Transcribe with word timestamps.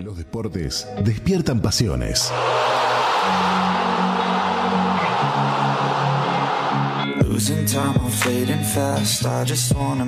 Los 0.00 0.18
deportes 0.18 0.86
despiertan 1.04 1.60
pasiones. 1.60 2.30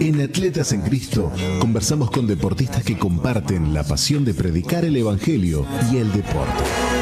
En 0.01 0.21
Atletas 0.21 0.73
en 0.73 0.83
Cristo 0.83 1.33
conversamos 1.61 2.11
con 2.11 2.27
deportistas 2.27 2.83
que 2.83 2.99
comparten 2.99 3.75
la 3.75 3.85
pasión 3.85 4.25
de 4.25 4.35
predicar 4.35 4.85
el 4.85 4.97
Evangelio 4.97 5.67
y 5.93 5.99
el 5.99 6.13
deporte. 6.13 6.98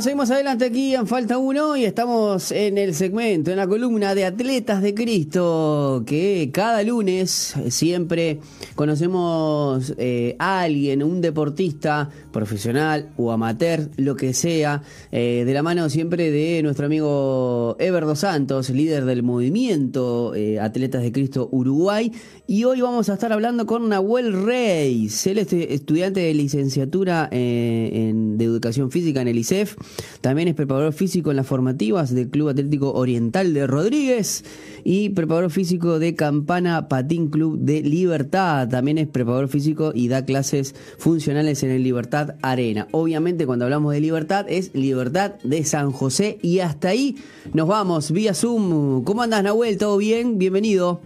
Seguimos 0.00 0.30
adelante 0.30 0.66
aquí 0.66 0.94
en 0.94 1.06
Falta 1.06 1.38
1 1.38 1.78
y 1.78 1.84
estamos 1.86 2.52
en 2.52 2.76
el 2.76 2.94
segmento, 2.94 3.50
en 3.50 3.56
la 3.56 3.66
columna 3.66 4.14
de 4.14 4.26
Atletas 4.26 4.82
de 4.82 4.94
Cristo, 4.94 6.02
que 6.06 6.50
cada 6.52 6.82
lunes 6.82 7.54
siempre 7.70 8.40
conocemos 8.74 9.94
eh, 9.96 10.36
a 10.38 10.60
alguien, 10.60 11.02
un 11.02 11.22
deportista 11.22 12.10
profesional 12.30 13.10
o 13.16 13.32
amateur, 13.32 13.88
lo 13.96 14.16
que 14.16 14.34
sea, 14.34 14.82
eh, 15.12 15.44
de 15.46 15.54
la 15.54 15.62
mano 15.62 15.88
siempre 15.88 16.30
de 16.30 16.62
nuestro 16.62 16.86
amigo 16.86 17.76
Ever 17.78 18.04
Dos 18.04 18.18
Santos, 18.18 18.68
líder 18.68 19.06
del 19.06 19.22
movimiento 19.22 20.34
eh, 20.34 20.60
Atletas 20.60 21.02
de 21.02 21.12
Cristo 21.12 21.48
Uruguay. 21.50 22.12
Y 22.46 22.64
hoy 22.64 22.82
vamos 22.82 23.08
a 23.08 23.14
estar 23.14 23.32
hablando 23.32 23.64
con 23.64 23.88
Nahuel 23.88 24.44
Reis, 24.44 25.26
él 25.26 25.38
es 25.38 25.52
estudiante 25.52 26.20
de 26.20 26.34
licenciatura 26.34 27.28
en, 27.32 28.36
de 28.36 28.44
Educación 28.44 28.90
Física 28.90 29.22
en 29.22 29.28
el 29.28 29.38
ICEF 29.38 29.76
también 30.20 30.48
es 30.48 30.54
preparador 30.54 30.92
físico 30.92 31.30
en 31.30 31.36
las 31.36 31.46
formativas 31.46 32.14
del 32.14 32.28
Club 32.28 32.48
Atlético 32.48 32.92
Oriental 32.92 33.54
de 33.54 33.66
Rodríguez 33.66 34.44
y 34.82 35.10
preparador 35.10 35.50
físico 35.50 35.98
de 35.98 36.14
Campana 36.14 36.88
Patín 36.88 37.28
Club 37.28 37.58
de 37.58 37.82
Libertad. 37.82 38.68
También 38.68 38.98
es 38.98 39.06
preparador 39.06 39.48
físico 39.48 39.92
y 39.94 40.08
da 40.08 40.24
clases 40.24 40.74
funcionales 40.98 41.62
en 41.62 41.70
el 41.70 41.82
Libertad 41.82 42.34
Arena. 42.42 42.88
Obviamente 42.90 43.46
cuando 43.46 43.66
hablamos 43.66 43.92
de 43.92 44.00
Libertad 44.00 44.46
es 44.48 44.74
Libertad 44.74 45.34
de 45.44 45.64
San 45.64 45.92
José 45.92 46.38
y 46.42 46.58
hasta 46.58 46.88
ahí 46.88 47.16
nos 47.52 47.68
vamos 47.68 48.10
vía 48.10 48.34
Zoom. 48.34 49.04
¿Cómo 49.04 49.22
andas 49.22 49.44
Nahuel? 49.44 49.78
¿Todo 49.78 49.96
bien? 49.96 50.38
Bienvenido. 50.38 51.00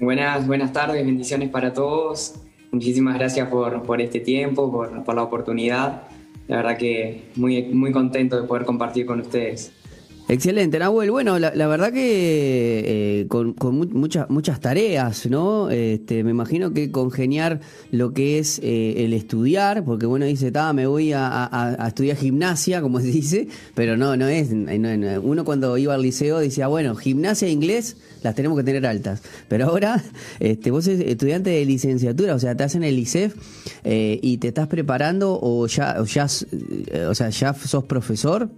Buenas, 0.00 0.46
buenas 0.46 0.72
tardes, 0.74 1.04
bendiciones 1.06 1.48
para 1.48 1.72
todos. 1.72 2.34
Muchísimas 2.72 3.14
gracias 3.14 3.48
por, 3.48 3.82
por 3.84 4.02
este 4.02 4.20
tiempo, 4.20 4.70
por, 4.70 5.02
por 5.02 5.14
la 5.14 5.22
oportunidad 5.22 6.02
la 6.48 6.56
verdad 6.56 6.78
que 6.78 7.30
muy, 7.36 7.62
muy 7.62 7.92
contento 7.92 8.40
de 8.40 8.46
poder 8.46 8.64
compartir 8.64 9.06
con 9.06 9.20
ustedes. 9.20 9.72
Excelente, 10.28 10.80
Nahuel. 10.80 11.12
Bueno, 11.12 11.38
la, 11.38 11.66
verdad 11.68 11.92
que 11.92 13.20
eh, 13.20 13.26
con, 13.28 13.54
muchas 13.92 14.60
tareas, 14.60 15.26
¿no? 15.26 15.70
Este, 15.70 16.24
me 16.24 16.32
imagino 16.32 16.72
que 16.72 16.90
congeniar 16.90 17.60
lo 17.92 18.12
que 18.12 18.40
es 18.40 18.58
eh, 18.58 19.04
el 19.04 19.12
estudiar, 19.12 19.84
porque 19.84 20.04
bueno, 20.06 20.26
dice, 20.26 20.50
me 20.74 20.88
voy 20.88 21.12
a, 21.14 21.84
estudiar 21.86 22.16
gimnasia, 22.16 22.82
como 22.82 22.98
se 23.00 23.06
dice, 23.06 23.46
pero 23.76 23.96
no, 23.96 24.16
no 24.16 24.26
es. 24.26 24.50
uno 25.22 25.44
cuando 25.44 25.78
iba 25.78 25.94
al 25.94 26.02
liceo 26.02 26.38
decía, 26.38 26.66
bueno, 26.66 26.96
gimnasia 26.96 27.46
e 27.46 27.52
inglés 27.52 27.96
las 28.24 28.34
tenemos 28.34 28.58
que 28.58 28.64
tener 28.64 28.84
altas. 28.84 29.22
Pero 29.46 29.66
ahora, 29.66 30.02
este, 30.40 30.72
vos 30.72 30.86
sos 30.86 30.94
estudiante 30.98 31.50
de 31.50 31.64
licenciatura, 31.64 32.34
o 32.34 32.40
sea, 32.40 32.50
estás 32.50 32.74
en 32.74 32.82
el 32.82 32.98
ICEF 32.98 33.36
eh, 33.84 34.18
y 34.20 34.38
te 34.38 34.48
estás 34.48 34.66
preparando 34.66 35.38
o 35.40 35.68
ya, 35.68 35.98
o 36.00 36.04
ya, 36.04 36.24
o 36.24 37.14
sea, 37.14 37.30
ya 37.30 37.54
sos 37.54 37.84
profesor. 37.84 38.50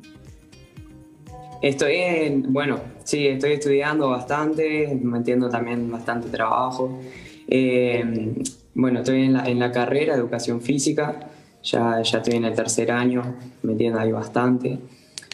Estoy 1.61 1.97
en, 1.97 2.53
bueno, 2.53 2.79
sí, 3.03 3.27
estoy 3.27 3.53
estudiando 3.53 4.11
bastante, 4.11 4.99
metiendo 5.03 5.49
también 5.49 5.91
bastante 5.91 6.29
trabajo. 6.29 7.01
Eh, 7.49 8.35
bueno, 8.75 9.01
estoy 9.01 9.25
en 9.25 9.33
la, 9.33 9.49
en 9.49 9.59
la, 9.59 9.73
carrera 9.73 10.15
de 10.15 10.21
educación 10.21 10.61
física, 10.61 11.29
ya, 11.63 12.01
ya 12.03 12.19
estoy 12.19 12.37
en 12.37 12.45
el 12.45 12.55
tercer 12.55 12.93
año, 12.93 13.37
metiendo 13.63 13.99
ahí 13.99 14.13
bastante. 14.13 14.79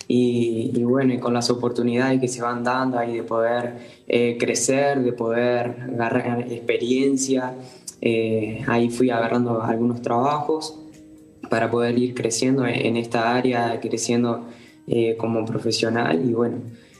Y, 0.06 0.82
bueno, 0.84 1.14
y 1.14 1.18
con 1.18 1.32
las 1.32 1.50
oportunidades 1.50 2.20
que 2.20 2.28
se 2.28 2.42
van 2.42 2.62
dando 2.62 2.98
ahí 2.98 3.16
de 3.16 3.22
poder 3.22 3.74
eh, 4.06 4.36
crecer, 4.38 5.02
de 5.02 5.12
poder 5.12 5.76
agarrar 5.94 6.40
experiencia, 6.52 7.54
eh, 8.00 8.62
ahí 8.66 8.90
fui 8.90 9.10
agarrando 9.10 9.62
algunos 9.62 10.02
trabajos 10.02 10.78
para 11.48 11.70
poder 11.70 11.98
ir 11.98 12.14
creciendo 12.14 12.66
en 12.66 12.96
esta 12.96 13.34
área, 13.34 13.78
creciendo 13.80 14.46
eh, 14.86 15.16
como 15.16 15.46
profesional 15.46 16.22
y 16.28 16.34
bueno, 16.34 16.58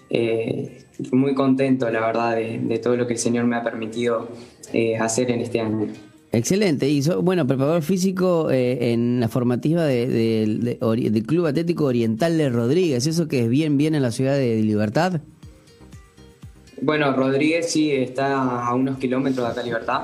eh, 0.08 0.84
muy 1.12 1.34
contento 1.34 1.90
la 1.90 2.00
verdad 2.00 2.36
de, 2.36 2.78
todo 2.82 2.96
lo 2.96 3.06
que 3.06 3.12
el 3.12 3.18
Señor 3.18 3.44
me 3.44 3.56
ha 3.56 3.62
permitido 3.62 4.28
eh, 4.72 4.96
hacer 4.96 5.30
en 5.30 5.40
este 5.40 5.60
año. 5.60 5.88
Excelente. 6.32 6.88
Y 6.88 7.02
bueno, 7.22 7.46
preparador 7.46 7.82
físico 7.82 8.48
en 8.50 9.20
la 9.20 9.28
formativa 9.28 9.84
del 9.84 10.78
Club 11.26 11.46
Atlético 11.46 11.84
Oriental 11.84 12.36
de 12.38 12.48
Rodríguez, 12.48 13.06
eso 13.06 13.28
que 13.28 13.42
es 13.44 13.48
bien, 13.48 13.76
bien 13.76 13.94
en 13.94 14.02
la 14.02 14.10
ciudad 14.10 14.36
de 14.36 14.56
Libertad. 14.62 15.20
Bueno, 16.80 17.12
Rodríguez 17.12 17.70
sí 17.70 17.92
está 17.92 18.66
a 18.66 18.74
unos 18.74 18.98
kilómetros 18.98 19.46
de 19.46 19.52
acá 19.52 19.62
Libertad. 19.62 20.02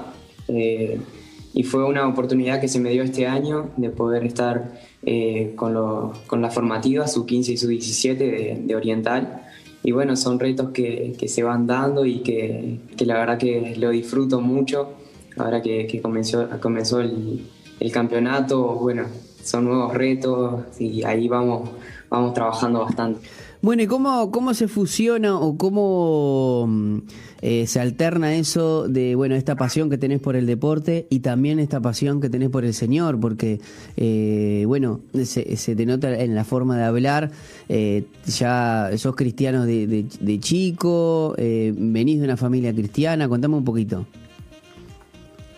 Y 1.52 1.64
fue 1.64 1.84
una 1.84 2.06
oportunidad 2.06 2.60
que 2.60 2.68
se 2.68 2.78
me 2.78 2.90
dio 2.90 3.02
este 3.02 3.26
año 3.26 3.70
de 3.76 3.90
poder 3.90 4.24
estar 4.24 4.72
eh, 5.02 5.52
con, 5.56 5.74
lo, 5.74 6.12
con 6.26 6.40
la 6.40 6.50
formativa, 6.50 7.08
su 7.08 7.26
15 7.26 7.52
y 7.52 7.56
su 7.56 7.68
17 7.68 8.62
de, 8.64 8.76
Oriental. 8.76 9.42
Y 9.82 9.92
bueno, 9.92 10.14
son 10.14 10.38
retos 10.38 10.70
que, 10.70 11.16
que 11.18 11.26
se 11.26 11.42
van 11.42 11.66
dando 11.66 12.04
y 12.04 12.20
que, 12.20 12.80
que, 12.96 13.06
la 13.06 13.14
verdad 13.14 13.38
que 13.38 13.74
lo 13.76 13.90
disfruto 13.90 14.40
mucho. 14.40 14.92
Ahora 15.38 15.62
que, 15.62 15.86
que 15.86 16.00
comenzó, 16.00 16.48
comenzó 16.60 17.00
el, 17.00 17.46
el, 17.80 17.92
campeonato, 17.92 18.62
bueno, 18.74 19.06
son 19.42 19.64
nuevos 19.64 19.94
retos 19.94 20.78
y 20.78 21.02
ahí 21.02 21.28
vamos, 21.28 21.70
vamos 22.10 22.34
trabajando 22.34 22.80
bastante. 22.80 23.26
Bueno, 23.62 23.82
¿y 23.82 23.86
cómo, 23.86 24.30
cómo 24.30 24.54
se 24.54 24.68
fusiona 24.68 25.38
o 25.38 25.58
cómo 25.58 26.66
mm, 26.66 26.98
eh, 27.42 27.66
se 27.66 27.78
alterna 27.78 28.34
eso 28.34 28.88
de, 28.88 29.14
bueno, 29.14 29.34
esta 29.34 29.54
pasión 29.54 29.90
que 29.90 29.98
tenés 29.98 30.18
por 30.20 30.34
el 30.34 30.46
deporte 30.46 31.06
y 31.10 31.20
también 31.20 31.58
esta 31.58 31.78
pasión 31.78 32.22
que 32.22 32.30
tenés 32.30 32.48
por 32.48 32.64
el 32.64 32.72
Señor? 32.72 33.20
Porque, 33.20 33.60
eh, 33.98 34.64
bueno, 34.66 35.02
se, 35.24 35.44
te 35.76 35.86
nota 35.86 36.18
en 36.18 36.34
la 36.34 36.44
forma 36.44 36.78
de 36.78 36.84
hablar, 36.84 37.32
eh, 37.68 38.04
ya 38.26 38.92
sos 38.96 39.14
cristiano 39.14 39.66
de, 39.66 39.86
de, 39.86 40.40
chico, 40.40 41.34
venís 41.36 42.18
de 42.18 42.24
una 42.24 42.38
familia 42.38 42.72
cristiana, 42.72 43.28
contame 43.28 43.56
un 43.56 43.64
poquito. 43.64 44.06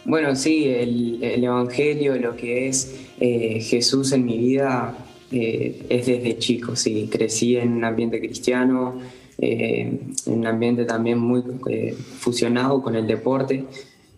Bueno, 0.05 0.35
sí, 0.35 0.65
el, 0.65 1.23
el 1.23 1.45
Evangelio, 1.45 2.17
lo 2.17 2.35
que 2.35 2.67
es 2.67 2.93
Jesús 3.21 4.11
en 4.11 4.25
mi 4.25 4.39
vida 4.39 4.97
eh, 5.33 5.87
es 5.89 6.07
desde 6.07 6.39
chico, 6.39 6.77
sí, 6.77 7.09
crecí 7.11 7.57
en 7.57 7.73
un 7.73 7.85
ambiente 7.85 8.19
cristiano, 8.21 9.01
eh, 9.39 9.99
en 10.27 10.33
un 10.39 10.47
ambiente 10.47 10.85
también 10.85 11.19
muy 11.19 11.43
eh, 11.71 11.95
fusionado 11.95 12.83
con 12.83 12.95
el 12.97 13.07
deporte, 13.07 13.65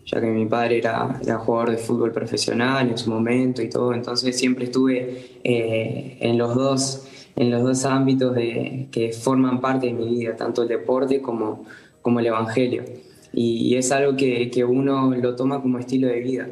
ya 0.05 0.19
que 0.19 0.27
mi 0.27 0.45
padre 0.45 0.79
era, 0.79 1.21
jugador 1.39 1.71
de 1.71 1.77
fútbol 1.77 2.11
profesional 2.11 2.89
en 2.89 2.97
su 2.97 3.09
momento 3.09 3.61
y 3.61 3.69
todo, 3.69 3.93
entonces 3.93 4.37
siempre 4.37 4.65
estuve 4.65 5.39
en, 5.43 6.37
los 6.37 6.53
dos, 6.53 7.07
en 7.37 7.49
los 7.49 7.63
dos 7.63 7.85
ámbitos 7.85 8.35
de, 8.35 8.87
que 8.91 9.13
forman 9.13 9.61
parte 9.61 9.87
de 9.87 9.93
mi 9.93 10.09
vida, 10.09 10.35
tanto 10.35 10.63
el 10.63 10.67
deporte 10.67 11.21
como, 11.21 11.63
como 12.01 12.19
el 12.19 12.27
Evangelio. 12.27 12.83
Y, 13.31 13.75
es 13.75 13.91
algo 13.91 14.17
que, 14.17 14.51
que, 14.51 14.65
uno 14.65 15.15
lo 15.15 15.35
toma 15.35 15.61
como 15.61 15.79
estilo 15.79 16.07
de 16.07 16.19
vida. 16.19 16.49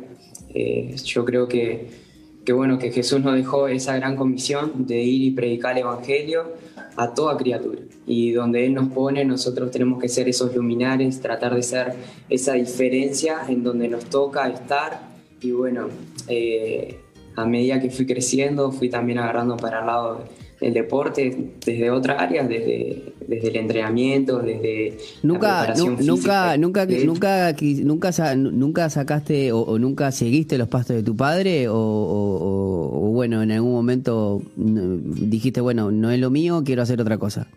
yo 1.05 1.25
creo 1.25 1.47
que 1.47 2.02
que 2.45 2.53
bueno, 2.53 2.77
que 2.77 2.91
Jesús 2.91 3.21
nos 3.21 3.35
dejó 3.35 3.67
esa 3.67 3.95
gran 3.95 4.15
comisión 4.15 4.85
de 4.85 5.01
ir 5.01 5.21
y 5.21 5.31
predicar 5.31 5.73
el 5.73 5.83
Evangelio 5.83 6.53
a 6.95 7.13
toda 7.13 7.37
criatura. 7.37 7.81
Y 8.05 8.31
donde 8.31 8.65
Él 8.65 8.73
nos 8.73 8.89
pone, 8.89 9.23
nosotros 9.23 9.71
tenemos 9.71 10.01
que 10.01 10.09
ser 10.09 10.27
esos 10.27 10.53
luminares, 10.55 11.21
tratar 11.21 11.55
de 11.55 11.63
ser 11.63 11.93
esa 12.29 12.53
diferencia 12.53 13.41
en 13.47 13.63
donde 13.63 13.87
nos 13.87 14.05
toca 14.05 14.47
estar. 14.49 15.09
Y 15.41 15.51
bueno, 15.51 15.87
eh, 16.27 16.99
a 17.35 17.45
medida 17.45 17.79
que 17.79 17.89
fui 17.89 18.05
creciendo, 18.05 18.71
fui 18.71 18.89
también 18.89 19.19
agarrando 19.19 19.57
para 19.57 19.79
el 19.79 19.85
lado 19.85 20.23
el 20.63 20.73
deporte 20.73 21.51
desde 21.65 21.91
otras 21.91 22.21
áreas, 22.21 22.47
desde, 22.47 23.13
desde 23.27 23.49
el 23.49 23.55
entrenamiento, 23.57 24.39
desde 24.39 24.97
nunca, 25.21 25.67
la 25.67 25.75
nunca, 25.75 26.57
nunca, 26.57 26.85
nunca, 26.85 27.53
nunca, 27.83 28.35
nunca 28.35 28.89
sacaste 28.89 29.51
o, 29.51 29.77
nunca 29.77 30.11
seguiste 30.11 30.57
los 30.57 30.69
pastos 30.69 30.95
de 30.95 31.03
tu 31.03 31.15
padre 31.15 31.65
o, 31.69 33.11
bueno, 33.13 33.43
en 33.43 33.51
algún 33.51 33.73
momento 33.73 34.41
dijiste 34.55 35.59
bueno, 35.59 35.91
no 35.91 36.09
es 36.11 36.19
lo 36.19 36.29
mío, 36.29 36.63
quiero 36.65 36.81
hacer 36.81 37.01
otra 37.01 37.17
cosa. 37.17 37.47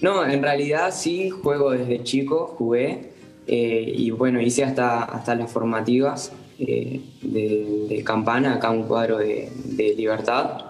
No, 0.00 0.26
en 0.26 0.42
realidad 0.42 0.92
sí 0.92 1.30
juego 1.30 1.70
desde 1.72 2.02
chico, 2.02 2.54
jugué 2.58 3.10
eh, 3.46 3.92
y 3.96 4.10
bueno, 4.10 4.40
hice 4.40 4.64
hasta, 4.64 5.04
hasta 5.04 5.34
las 5.34 5.52
formativas 5.52 6.32
eh, 6.58 7.00
de, 7.22 8.02
Campana, 8.04 8.54
acá 8.54 8.70
un 8.70 8.84
cuadro 8.84 9.18
de, 9.18 9.50
de 9.64 9.94
Libertad 9.94 10.63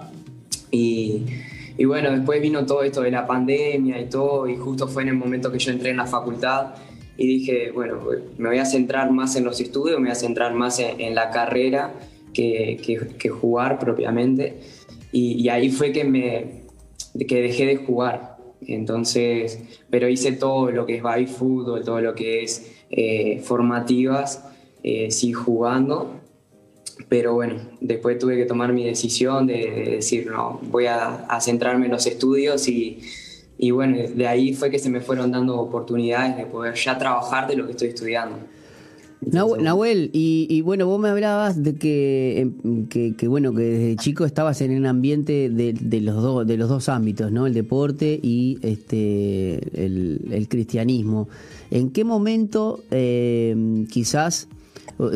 y, 0.75 1.85
bueno, 1.85 2.11
después 2.11 2.41
vino 2.41 2.67
todo 2.67 2.82
esto 2.82 3.03
de 3.03 3.11
la 3.11 3.26
pandemia 3.26 4.00
y 4.00 4.09
todo, 4.09 4.49
y 4.49 4.56
justo 4.56 4.88
fue 4.88 5.03
en 5.03 5.11
el 5.11 5.15
momento 5.15 5.53
que 5.53 5.59
yo 5.59 5.71
entré 5.71 5.91
en 5.91 5.97
la 5.97 6.06
facultad 6.06 6.75
y 7.17 7.26
dije, 7.26 7.71
bueno, 7.71 8.00
me 8.38 8.49
voy 8.49 8.59
a 8.59 8.65
centrar 8.65 9.11
más 9.12 9.37
en 9.37 9.44
los 9.44 9.61
estudios, 9.61 9.99
me 9.99 10.06
voy 10.06 10.12
a 10.12 10.17
centrar 10.17 10.53
más 10.55 10.81
en, 10.81 11.15
la 11.15 11.31
carrera 11.31 11.94
que, 12.32 12.81
que, 13.19 13.29
jugar 13.29 13.79
propiamente. 13.79 14.61
Y, 15.12 15.49
ahí 15.49 15.71
fue 15.71 15.93
que, 15.93 16.03
me, 16.05 16.62
que 17.26 17.41
dejé 17.41 17.67
de 17.67 17.76
jugar. 17.76 18.37
Entonces, 18.67 19.61
pero 19.91 20.09
hice 20.09 20.32
todo 20.32 20.71
lo 20.73 20.87
que 20.87 20.97
es 20.97 21.03
baby 21.03 21.26
fútbol, 21.26 21.85
todo 21.85 22.00
lo 22.00 22.15
que 22.15 22.43
es 22.43 22.73
eh, 22.91 23.41
formativas, 23.44 24.44
eh, 24.82 25.09
jugando 25.35 26.24
pero 27.08 27.35
bueno, 27.35 27.56
después 27.81 28.19
tuve 28.19 28.37
que 28.37 28.44
tomar 28.44 28.73
mi 28.73 28.85
decisión 28.85 29.46
de, 29.46 29.96
decir, 29.96 30.26
no, 30.26 30.61
voy 30.70 30.87
a, 30.87 31.26
centrarme 31.41 31.87
en 31.87 31.93
los 31.93 32.06
estudios 32.06 32.69
y, 32.69 33.00
y, 33.58 33.70
bueno, 33.70 33.99
de 34.14 34.26
ahí 34.26 34.55
fue 34.55 34.70
que 34.70 34.79
se 34.79 34.91
me 34.91 35.00
fueron 35.00 35.32
dando 35.32 35.58
oportunidades 35.58 36.37
de 36.37 36.46
poder 36.46 36.75
ya 36.75 36.96
trabajar 36.99 37.49
de 37.49 37.56
lo 37.56 37.67
que 37.67 37.73
estoy 37.73 37.88
estudiando. 37.88 38.38
Nahuel, 39.31 40.11
y, 40.12 40.61
bueno, 40.61 40.87
vos 40.87 41.00
me 41.00 41.08
hablabas 41.08 41.62
de 41.62 41.70
em, 42.38 42.87
que, 42.88 43.14
que, 43.17 43.29
bueno, 43.29 43.55
que 43.55 43.62
desde 43.62 43.97
chico 43.97 44.25
estabas 44.25 44.61
en 44.61 44.76
un 44.76 44.87
ambiente 44.87 45.49
de, 45.50 45.73
de 45.73 46.00
los, 46.00 46.17
dos 46.23 46.47
de 46.47 46.56
los 46.56 46.69
dos 46.69 46.88
ámbitos, 46.88 47.32
¿no? 47.32 47.47
El 47.47 47.55
deporte 47.55 48.19
y 48.23 48.58
este 48.62 49.85
el, 49.85 50.20
el 50.31 50.49
cristianismo. 50.49 51.29
¿En 51.70 51.90
qué 51.90 52.05
momento 52.05 52.85
eh, 52.90 53.87
quizás 53.90 54.49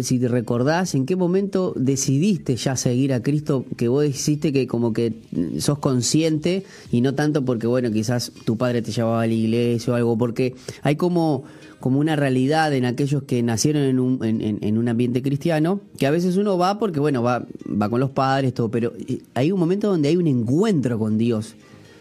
si 0.03 0.19
te 0.19 0.29
recordás, 0.29 0.95
¿en 0.95 1.07
qué 1.07 1.17
momento 1.17 1.73
decidiste 1.77 2.57
ya 2.57 2.77
seguir 2.77 3.13
a 3.13 3.23
Cristo? 3.23 3.65
Que 3.77 3.89
vos 3.89 4.05
hiciste 4.05 4.53
que 4.53 4.67
como 4.67 4.93
que 4.93 5.15
sos 5.59 5.79
consciente 5.79 6.65
y 6.91 7.01
no 7.01 7.15
tanto 7.15 7.45
porque, 7.45 7.67
bueno, 7.67 7.91
quizás 7.91 8.33
tu 8.45 8.57
padre 8.57 8.83
te 8.83 8.91
llevaba 8.91 9.23
a 9.23 9.27
la 9.27 9.33
iglesia 9.33 9.93
o 9.93 9.97
algo, 9.97 10.19
porque 10.19 10.55
hay 10.83 10.97
como, 10.97 11.45
como 11.81 12.01
una 12.01 12.17
realidad 12.17 12.75
en 12.75 12.85
aquellos 12.85 13.23
que 13.23 13.43
nacieron 13.43 13.83
en 13.83 14.01
un, 14.01 14.19
en, 14.23 14.79
un 14.79 14.89
ambiente 14.89 15.23
cristiano, 15.23 15.81
que 15.97 16.07
a 16.07 16.11
veces 16.11 16.37
uno 16.37 16.59
va 16.59 16.79
porque, 16.79 17.01
bueno, 17.01 17.23
va, 17.23 17.47
va 17.67 17.89
con 17.89 18.01
los 18.01 18.11
padres, 18.11 18.55
todo, 18.55 18.71
pero 18.71 18.93
eh, 19.09 19.21
hay 19.35 19.53
un 19.53 19.61
momento 19.61 19.89
donde 19.89 20.09
hay 20.09 20.17
un 20.17 20.27
encuentro 20.27 20.99
con 20.99 21.19
Dios 21.19 21.55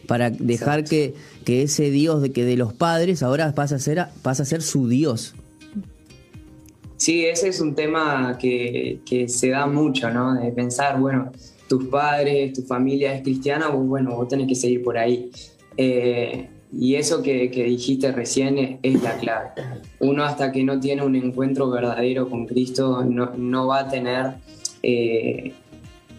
para 0.08 0.32
dejar 0.32 0.84
que, 0.84 1.14
que 1.46 1.64
ese 1.64 1.92
Dios 1.92 2.22
de, 2.22 2.32
que 2.32 2.46
de 2.46 2.58
los 2.58 2.74
padres 2.74 3.22
ahora 3.22 3.54
pasa 3.54 3.76
a 3.76 3.80
ser, 3.80 4.06
pasa 4.24 4.44
a 4.44 4.46
ser 4.46 4.64
su 4.64 4.88
Dios. 4.88 5.36
Sí, 6.98 7.26
ese 7.26 7.50
es 7.50 7.62
un 7.62 7.76
tema 7.76 8.38
que, 8.40 9.00
se 9.28 9.50
da 9.50 9.68
mucho, 9.68 10.10
¿no? 10.10 10.34
De 10.34 10.52
pensar, 10.52 11.00
bueno, 11.00 11.32
tus 11.70 11.86
padres, 11.86 12.54
tu 12.54 12.64
familia 12.64 13.14
es 13.14 13.22
cristiana, 13.22 13.70
bueno, 13.70 14.16
vos 14.16 14.28
tenés 14.28 14.48
que 14.48 14.56
seguir 14.56 14.84
por 14.84 14.98
ahí. 14.98 15.30
Eh, 15.78 16.50
y 16.74 16.96
eso 16.96 17.22
que, 17.22 17.50
dijiste 17.50 18.12
recién 18.12 18.80
es, 18.82 19.04
la 19.04 19.18
clave. 19.18 19.50
Uno 20.00 20.24
hasta 20.24 20.52
que 20.52 20.64
no 20.64 20.80
tiene 20.80 21.04
un 21.04 21.16
encuentro 21.16 21.70
verdadero 21.70 22.30
con 22.30 22.48
Cristo 22.48 23.06
no, 23.06 23.68
va 23.68 23.82
a 23.82 23.90
tener, 23.90 24.34
eh, 24.82 25.54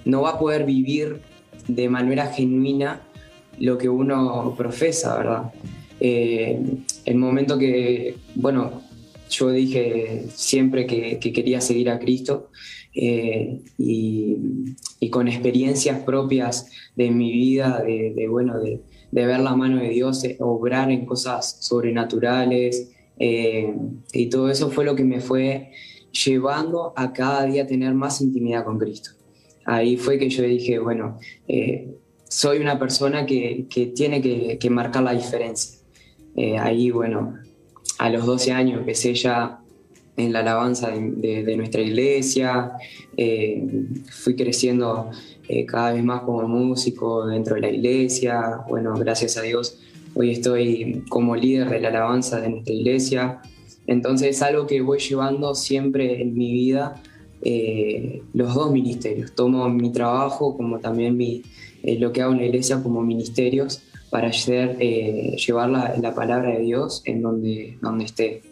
no 0.05 0.23
va 0.23 0.31
a 0.31 0.39
poder 0.39 0.65
vivir 0.65 1.21
de 1.67 1.89
manera 1.89 2.29
genuina 2.29 3.01
lo 3.59 3.77
que 3.77 3.89
uno 3.89 4.55
profesa, 4.57 5.19
¿verdad? 5.19 5.53
Eh, 6.01 6.61
el 7.05 7.17
momento 7.17 7.59
que, 7.59 8.17
bueno, 8.37 8.83
yo 9.29 9.51
dije 9.51 10.25
siempre 10.35 10.87
que, 10.87 11.19
quería 11.19 11.61
seguir 11.61 11.91
a 11.91 11.99
Cristo 11.99 12.51
eh, 12.95 13.61
y, 13.77 14.37
con 15.11 15.29
experiencias 15.29 16.01
propias 16.01 16.71
de 16.97 17.11
mi 17.11 17.33
vida, 17.33 17.83
de, 17.83 18.27
bueno, 18.29 18.59
de, 18.59 18.81
ver 19.11 19.41
la 19.41 19.57
mano 19.57 19.79
de 19.79 19.89
Dios 19.89 20.23
eh, 20.25 20.37
obrar 20.41 20.91
en 20.91 21.07
cosas 21.07 21.59
sobrenaturales 21.61 22.91
eh, 23.19 23.75
y 24.13 24.29
todo 24.29 24.51
eso 24.51 24.71
fue 24.71 24.85
lo 24.85 24.95
que 24.95 25.05
me 25.05 25.21
fue 25.21 25.73
llevando 26.13 26.93
a 26.95 27.13
cada 27.13 27.45
día 27.45 27.67
tener 27.67 27.95
más 27.95 28.21
intimidad 28.21 28.65
con 28.65 28.79
Cristo. 28.79 29.11
Ahí 29.65 29.97
fue 29.97 30.19
que 30.19 30.31
yo 30.31 30.43
dije, 30.43 30.79
bueno, 30.79 31.19
soy 32.29 32.59
una 32.59 32.79
persona 32.79 33.27
que, 33.27 33.67
tiene 33.95 34.23
que, 34.23 34.71
marcar 34.71 35.03
la 35.03 35.13
diferencia. 35.13 35.79
ahí, 36.59 36.91
bueno, 36.91 37.35
a 37.99 38.11
los 38.11 38.25
12 38.25 38.53
años 38.53 38.79
empecé 38.79 39.15
ya 39.15 39.61
en 40.17 40.33
la 40.33 40.41
alabanza 40.41 40.91
de, 40.91 41.57
nuestra 41.57 41.81
iglesia, 41.81 42.73
eh, 43.17 43.63
fui 44.11 44.35
creciendo 44.35 45.11
eh, 45.49 45.65
cada 45.65 45.93
vez 45.93 46.03
más 46.03 46.23
como 46.23 46.47
músico 46.49 47.27
dentro 47.27 47.55
de 47.55 47.61
la 47.61 47.71
iglesia, 47.71 48.61
bueno, 48.69 48.95
gracias 48.95 49.37
a 49.37 49.43
Dios 49.43 49.79
hoy 50.15 50.33
estoy 50.33 51.05
como 51.09 51.37
líder 51.37 51.71
de 51.71 51.81
la 51.81 51.89
alabanza 51.89 52.41
de 52.41 52.49
nuestra 52.49 52.75
iglesia, 52.75 53.41
entonces 53.87 54.31
es 54.31 54.43
algo 54.43 54.67
que 54.67 54.81
voy 54.81 54.99
llevando 54.99 55.55
siempre 55.55 56.21
en 56.21 56.35
mi 56.35 56.53
vida, 56.53 57.01
eh, 57.43 58.23
los 58.35 58.55
dos 58.55 58.73
ministerios, 58.73 59.35
tomo 59.37 59.69
mi 59.69 59.93
trabajo 59.93 60.57
como 60.57 60.81
también 60.81 61.17
mi, 61.17 61.43
lo 61.85 62.13
que 62.13 62.23
hago 62.23 62.33
en 62.33 62.39
la 62.39 62.47
iglesia 62.47 62.83
como 62.83 63.03
ministerios, 63.03 63.83
para 64.11 64.31
eh, 64.31 65.37
llevar 65.37 65.71
la, 65.71 66.15
palabra 66.15 66.51
de 66.51 66.61
Dios 66.61 67.03
en 67.05 67.23
donde, 67.23 67.79
donde 67.83 68.05
esté. 68.05 68.43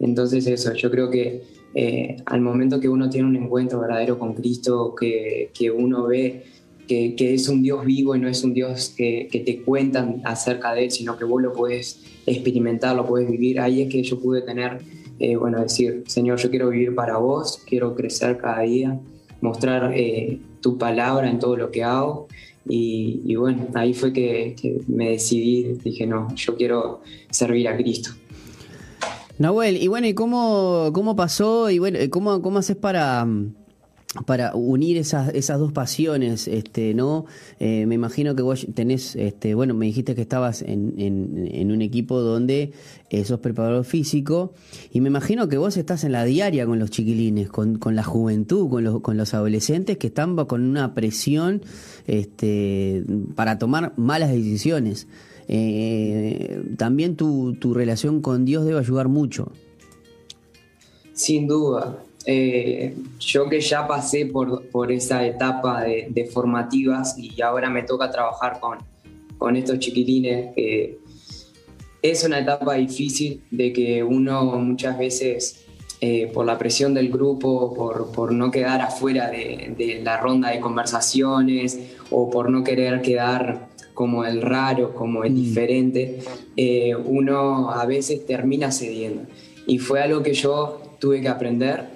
Entonces 0.00 0.46
eso, 0.46 0.72
yo 0.74 0.90
creo 0.90 1.10
que 1.10 1.42
eh, 1.74 2.16
al 2.26 2.40
momento 2.40 2.80
que 2.80 2.88
uno 2.88 3.10
tiene 3.10 3.28
un 3.28 3.36
encuentro 3.36 3.80
verdadero 3.80 4.18
con 4.18 4.34
Cristo, 4.34 4.94
que, 4.98 5.50
que 5.52 5.70
uno 5.70 6.06
ve 6.06 6.44
que, 6.86 7.14
es 7.18 7.48
un 7.48 7.62
Dios 7.62 7.84
vivo 7.84 8.14
y 8.14 8.20
no 8.20 8.28
es 8.28 8.44
un 8.44 8.54
Dios 8.54 8.94
que, 8.96 9.28
te 9.32 9.62
cuentan 9.62 10.20
acerca 10.24 10.74
de 10.74 10.84
Él, 10.84 10.90
sino 10.90 11.16
que 11.16 11.24
vos 11.24 11.42
lo 11.42 11.52
puedes 11.52 12.04
experimentar, 12.26 12.94
lo 12.94 13.06
puedes 13.06 13.28
vivir, 13.28 13.60
ahí 13.60 13.82
es 13.82 13.88
que 13.90 14.02
yo 14.02 14.20
pude 14.20 14.42
tener, 14.42 14.78
eh, 15.18 15.36
bueno, 15.36 15.60
decir, 15.60 16.04
Señor, 16.06 16.38
yo 16.38 16.50
quiero 16.50 16.68
vivir 16.68 16.94
para 16.94 17.16
vos, 17.16 17.62
quiero 17.66 17.94
crecer 17.94 18.38
cada 18.38 18.60
día, 18.60 19.00
mostrar 19.40 19.94
tu 20.60 20.78
palabra 20.78 21.28
en 21.28 21.38
todo 21.38 21.56
lo 21.56 21.70
que 21.70 21.82
hago 21.82 22.28
y, 22.66 23.34
bueno, 23.36 23.68
ahí 23.74 23.94
fue 23.94 24.12
que, 24.12 24.56
me 24.86 25.10
decidí, 25.10 25.74
dije, 25.84 26.06
no, 26.06 26.34
yo 26.34 26.56
quiero 26.56 27.02
servir 27.30 27.68
a 27.68 27.76
Cristo. 27.76 28.10
Nahuel, 29.38 29.76
y 29.76 29.88
bueno, 29.88 30.06
¿y 30.06 30.14
cómo, 30.14 30.90
cómo 30.92 31.16
pasó? 31.16 31.68
Y 31.70 31.78
bueno, 31.78 31.98
¿cómo, 32.10 32.40
cómo 32.40 32.58
haces 32.58 32.76
para 32.76 33.26
para 34.26 34.54
unir 34.54 34.96
esas, 34.96 35.34
esas 35.34 35.58
dos 35.58 35.72
pasiones, 35.72 36.46
este, 36.46 36.94
¿no? 36.94 37.26
Eh, 37.58 37.84
me 37.86 37.96
imagino 37.96 38.36
que 38.36 38.42
vos 38.42 38.66
tenés, 38.72 39.16
este, 39.16 39.54
bueno, 39.54 39.74
me 39.74 39.86
dijiste 39.86 40.14
que 40.14 40.22
estabas 40.22 40.62
en, 40.62 40.94
en, 40.98 41.72
un 41.72 41.82
equipo 41.82 42.20
donde 42.20 42.72
eh, 43.10 43.24
sos 43.24 43.40
preparador 43.40 43.84
físico, 43.84 44.52
y 44.92 45.00
me 45.00 45.08
imagino 45.08 45.48
que 45.48 45.58
vos 45.58 45.76
estás 45.76 46.04
en 46.04 46.12
la 46.12 46.24
diaria 46.24 46.64
con 46.64 46.78
los 46.78 46.90
chiquilines, 46.90 47.48
con, 47.48 47.78
con 47.78 47.96
la 47.96 48.04
juventud, 48.04 48.68
con 48.68 48.84
los, 48.84 49.00
con 49.00 49.16
los 49.16 49.34
adolescentes 49.34 49.98
que 49.98 50.06
están 50.06 50.36
con 50.36 50.62
una 50.62 50.94
presión 50.94 51.62
este, 52.06 53.04
para 53.34 53.58
tomar 53.58 53.94
malas 53.96 54.30
decisiones. 54.30 55.08
Eh, 55.48 56.62
también 56.78 57.16
tu, 57.16 57.54
tu 57.54 57.74
relación 57.74 58.22
con 58.22 58.44
Dios 58.44 58.64
debe 58.64 58.78
ayudar 58.78 59.08
mucho. 59.08 59.50
Sin 61.12 61.46
duda, 61.46 62.02
eh, 62.26 62.94
yo 63.18 63.48
que 63.48 63.60
ya 63.60 63.86
pasé 63.86 64.26
por, 64.26 64.68
por 64.68 64.90
esa 64.92 65.26
etapa 65.26 65.82
de, 65.82 66.30
formativas 66.32 67.18
y 67.18 67.40
ahora 67.42 67.70
me 67.70 67.82
toca 67.82 68.10
trabajar 68.10 68.60
con, 68.60 68.78
con 69.38 69.56
estos 69.56 69.78
chiquilines, 69.78 70.50
es 72.04 72.22
una 72.22 72.38
etapa 72.38 72.74
difícil 72.74 73.42
de 73.50 73.72
que 73.72 74.04
uno 74.04 74.44
muchas 74.58 74.98
veces, 74.98 75.64
eh, 76.02 76.30
por 76.34 76.44
la 76.44 76.58
presión 76.58 76.92
del 76.92 77.08
grupo, 77.08 77.72
por, 77.72 78.12
por 78.12 78.30
no 78.30 78.50
quedar 78.50 78.82
afuera 78.82 79.30
de, 79.30 79.74
de, 79.74 80.02
la 80.02 80.18
ronda 80.18 80.50
de 80.50 80.60
conversaciones 80.60 81.78
o 82.10 82.28
por 82.28 82.50
no 82.50 82.62
querer 82.62 83.00
quedar 83.00 83.68
como 83.94 84.26
el 84.26 84.42
raro, 84.42 84.94
como 84.94 85.24
el 85.24 85.32
mm. 85.32 85.36
diferente, 85.36 86.18
eh, 86.58 86.94
uno 86.94 87.70
a 87.70 87.86
veces 87.86 88.26
termina 88.26 88.70
cediendo. 88.70 89.22
Y 89.66 89.78
fue 89.78 90.02
algo 90.02 90.22
que 90.22 90.34
yo 90.34 90.82
tuve 90.98 91.22
que 91.22 91.28
aprender 91.28 91.86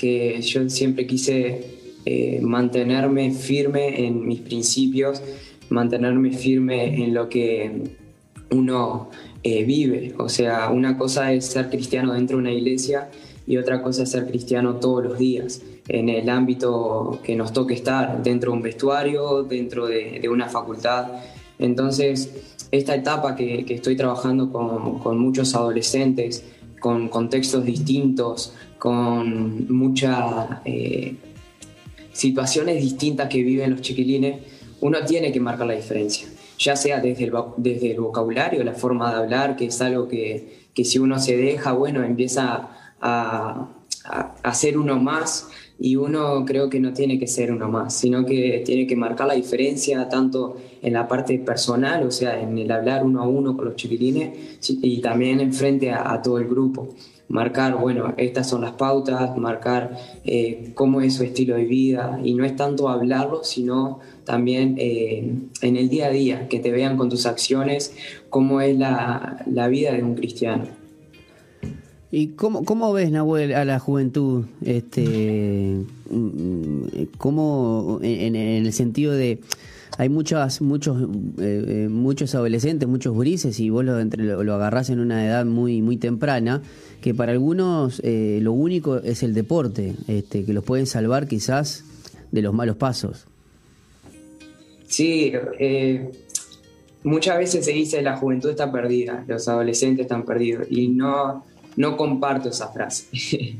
que 0.00 0.40
yo 0.40 0.68
siempre 0.70 1.06
quise 1.06 1.60
eh, 2.06 2.40
mantenerme 2.42 3.32
firme 3.32 4.06
en 4.06 4.26
mis 4.26 4.40
principios, 4.40 5.20
mantenerme 5.68 6.32
firme 6.32 7.04
en 7.04 7.12
lo 7.12 7.28
que 7.28 7.70
uno 8.50 9.10
eh, 9.42 9.64
vive. 9.64 10.14
O 10.18 10.30
sea, 10.30 10.70
una 10.70 10.96
cosa 10.96 11.32
es 11.34 11.44
ser 11.44 11.68
cristiano 11.68 12.14
dentro 12.14 12.38
de 12.38 12.42
una 12.42 12.52
iglesia 12.52 13.10
y 13.46 13.58
otra 13.58 13.82
cosa 13.82 14.04
es 14.04 14.10
ser 14.10 14.26
cristiano 14.26 14.76
todos 14.76 15.04
los 15.04 15.18
días, 15.18 15.60
en 15.88 16.08
el 16.08 16.28
ámbito 16.30 17.20
que 17.22 17.36
nos 17.36 17.52
toque 17.52 17.74
estar, 17.74 18.22
dentro 18.22 18.52
de 18.52 18.56
un 18.56 18.62
vestuario, 18.62 19.42
dentro 19.42 19.86
de, 19.86 20.26
una 20.30 20.48
facultad. 20.48 21.08
Entonces, 21.58 22.30
esta 22.70 22.94
etapa 22.94 23.36
que, 23.36 23.66
estoy 23.68 23.96
trabajando 23.96 24.50
con, 24.50 25.18
muchos 25.18 25.54
adolescentes, 25.54 26.44
con 26.80 27.08
contextos 27.08 27.64
distintos, 27.64 28.54
con 28.78 29.72
muchas 29.72 30.58
eh, 30.64 31.16
situaciones 32.12 32.82
distintas 32.82 33.28
que 33.28 33.42
viven 33.42 33.70
los 33.70 33.82
chiquilines, 33.82 34.40
uno 34.80 35.04
tiene 35.06 35.30
que 35.30 35.40
marcar 35.40 35.66
la 35.66 35.74
diferencia, 35.74 36.26
ya 36.58 36.74
sea 36.74 37.00
desde 37.00 37.24
el, 37.24 38.00
vocabulario, 38.00 38.64
la 38.64 38.72
forma 38.72 39.10
de 39.12 39.18
hablar, 39.18 39.56
que 39.56 39.66
es 39.66 39.80
algo 39.80 40.08
que, 40.08 40.68
que 40.74 40.84
si 40.84 40.98
uno 40.98 41.18
se 41.18 41.36
deja, 41.36 41.72
bueno, 41.72 42.02
empieza 42.02 42.70
a, 43.00 43.68
a, 44.42 44.54
ser 44.54 44.78
uno 44.78 44.98
más 44.98 45.48
y 45.80 45.96
uno 45.96 46.44
creo 46.44 46.68
que 46.68 46.78
no 46.78 46.92
tiene 46.92 47.18
que 47.18 47.26
ser 47.26 47.50
uno 47.50 47.68
más, 47.68 47.94
sino 47.94 48.26
que 48.26 48.62
tiene 48.66 48.86
que 48.86 48.96
marcar 48.96 49.26
la 49.26 49.34
diferencia 49.34 50.10
tanto 50.10 50.58
en 50.82 50.92
la 50.92 51.08
parte 51.08 51.38
personal, 51.38 52.06
o 52.06 52.10
sea, 52.10 52.38
en 52.38 52.58
el 52.58 52.70
hablar 52.70 53.02
uno 53.02 53.22
a 53.22 53.26
uno 53.26 53.56
con 53.56 53.64
los 53.64 53.76
chiquilines 53.76 54.60
y 54.68 55.00
también 55.00 55.40
en 55.40 55.54
frente 55.54 55.90
a, 55.90 56.20
todo 56.20 56.38
el 56.38 56.48
grupo. 56.48 56.88
Marcar, 57.28 57.76
bueno, 57.76 58.12
estas 58.18 58.48
son 58.50 58.60
las 58.60 58.72
pautas, 58.72 59.36
marcar 59.38 59.96
eh, 60.24 60.72
cómo 60.74 61.00
es 61.00 61.14
su 61.14 61.22
estilo 61.22 61.54
de 61.54 61.64
vida 61.64 62.20
y 62.22 62.34
no 62.34 62.44
es 62.44 62.56
tanto 62.56 62.88
hablarlo, 62.88 63.42
sino 63.42 64.00
también 64.24 64.74
eh, 64.78 65.32
en 65.62 65.76
el 65.76 65.88
día 65.88 66.08
a 66.08 66.10
día, 66.10 66.48
que 66.48 66.58
te 66.58 66.72
vean 66.72 66.98
con 66.98 67.08
tus 67.08 67.24
acciones 67.24 67.94
cómo 68.28 68.60
es 68.60 68.76
la, 68.76 69.44
la 69.46 69.68
vida 69.68 69.92
de 69.92 70.02
un 70.02 70.14
cristiano. 70.14 70.79
¿Y 72.12 72.28
cómo, 72.28 72.64
cómo 72.64 72.92
ves, 72.92 73.12
Nahuel, 73.12 73.54
a 73.54 73.64
la 73.64 73.78
juventud? 73.78 74.46
Este, 74.64 75.84
mm, 76.10 76.82
¿Cómo, 77.18 78.00
en, 78.02 78.34
el 78.34 78.72
sentido 78.72 79.12
de, 79.12 79.38
hay 79.96 80.08
muchas, 80.08 80.60
muchos, 80.60 81.02
eh, 81.38 81.64
eh, 81.68 81.88
muchos 81.88 82.34
adolescentes, 82.34 82.88
muchos 82.88 83.16
grises, 83.16 83.60
y 83.60 83.70
vos 83.70 83.84
lo, 83.84 84.00
entre, 84.00 84.24
lo, 84.24 84.54
agarrás 84.54 84.90
en 84.90 84.98
una 84.98 85.24
edad 85.24 85.44
muy, 85.44 85.82
muy 85.82 85.98
temprana, 85.98 86.62
que 87.00 87.14
para 87.14 87.30
algunos 87.30 88.00
eh, 88.02 88.40
lo 88.42 88.54
único 88.54 88.96
es 88.96 89.22
el 89.22 89.32
deporte, 89.32 89.94
este, 90.08 90.44
que 90.44 90.52
los 90.52 90.64
pueden 90.64 90.86
salvar 90.86 91.28
quizás 91.28 91.84
de 92.32 92.42
los 92.42 92.52
malos 92.52 92.74
pasos. 92.74 93.26
Sí, 94.88 95.32
muchas 97.04 97.38
veces 97.38 97.64
se 97.64 97.70
dice 97.70 98.02
la 98.02 98.16
juventud 98.16 98.50
está 98.50 98.72
perdida, 98.72 99.24
los 99.28 99.46
adolescentes 99.46 100.06
están 100.06 100.24
perdidos, 100.24 100.66
y 100.68 100.88
no 100.88 101.44
no 101.76 101.96
comparto 101.96 102.48
esa 102.48 102.68
frase. 102.68 103.06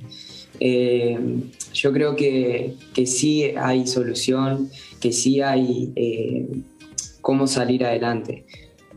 Eh, 0.63 1.19
yo 1.73 1.91
creo 1.91 2.15
que, 2.17 2.75
que, 2.93 3.07
sí 3.07 3.45
hay 3.57 3.87
solución, 3.87 4.69
que 5.01 5.11
sí 5.11 5.41
hay 5.41 5.91
eh, 5.97 6.49
cómo 7.23 7.47
salir 7.47 7.83
adelante. 7.83 8.45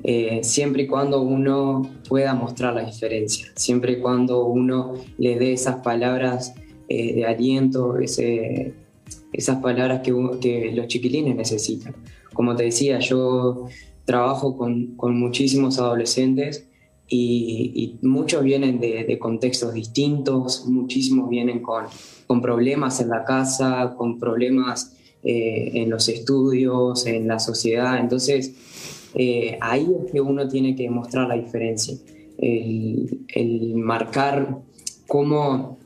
Eh, 0.03 0.41
siempre 0.43 0.83
y 0.83 0.87
cuando 0.87 1.21
uno 1.21 1.89
pueda 2.09 2.33
mostrar 2.33 2.73
la 2.73 2.83
diferencia, 2.83 3.47
siempre 3.55 3.93
y 3.93 3.99
cuando 4.01 4.45
uno 4.45 4.95
le 5.17 5.39
dé 5.39 5.53
esas 5.53 5.77
palabras 5.77 6.53
de 6.89 7.25
aliento, 7.25 7.97
esas 7.97 9.55
palabras 9.61 10.01
que, 10.01 10.13
que, 10.41 10.73
los 10.73 10.87
chiquilines 10.87 11.33
necesitan. 11.33 11.95
Como 12.33 12.57
te 12.57 12.63
decía, 12.63 12.99
yo 12.99 13.67
trabajo 14.03 14.57
con, 14.57 14.97
con 14.97 15.17
muchísimos 15.17 15.79
adolescentes 15.79 16.67
y, 17.09 17.97
muchos 18.01 18.43
vienen 18.43 18.79
de, 18.79 19.17
contextos 19.19 19.73
distintos, 19.73 20.65
muchísimos 20.65 21.29
vienen 21.29 21.61
con, 21.61 21.85
con, 22.27 22.41
problemas 22.41 22.99
en 23.01 23.09
la 23.09 23.23
casa, 23.23 23.93
con 23.97 24.19
problemas 24.19 24.95
eh, 25.23 25.71
en 25.75 25.89
los 25.89 26.09
estudios, 26.09 27.05
en 27.05 27.27
la 27.27 27.39
sociedad. 27.39 27.99
Entonces, 27.99 28.53
eh, 29.15 29.57
ahí 29.61 29.87
es 30.05 30.11
que 30.11 30.21
uno 30.21 30.47
tiene 30.47 30.75
que 30.75 30.89
mostrar 30.89 31.27
la 31.27 31.35
diferencia, 31.35 31.95
el, 32.37 33.73
marcar 33.75 34.59
cómo 35.07 35.77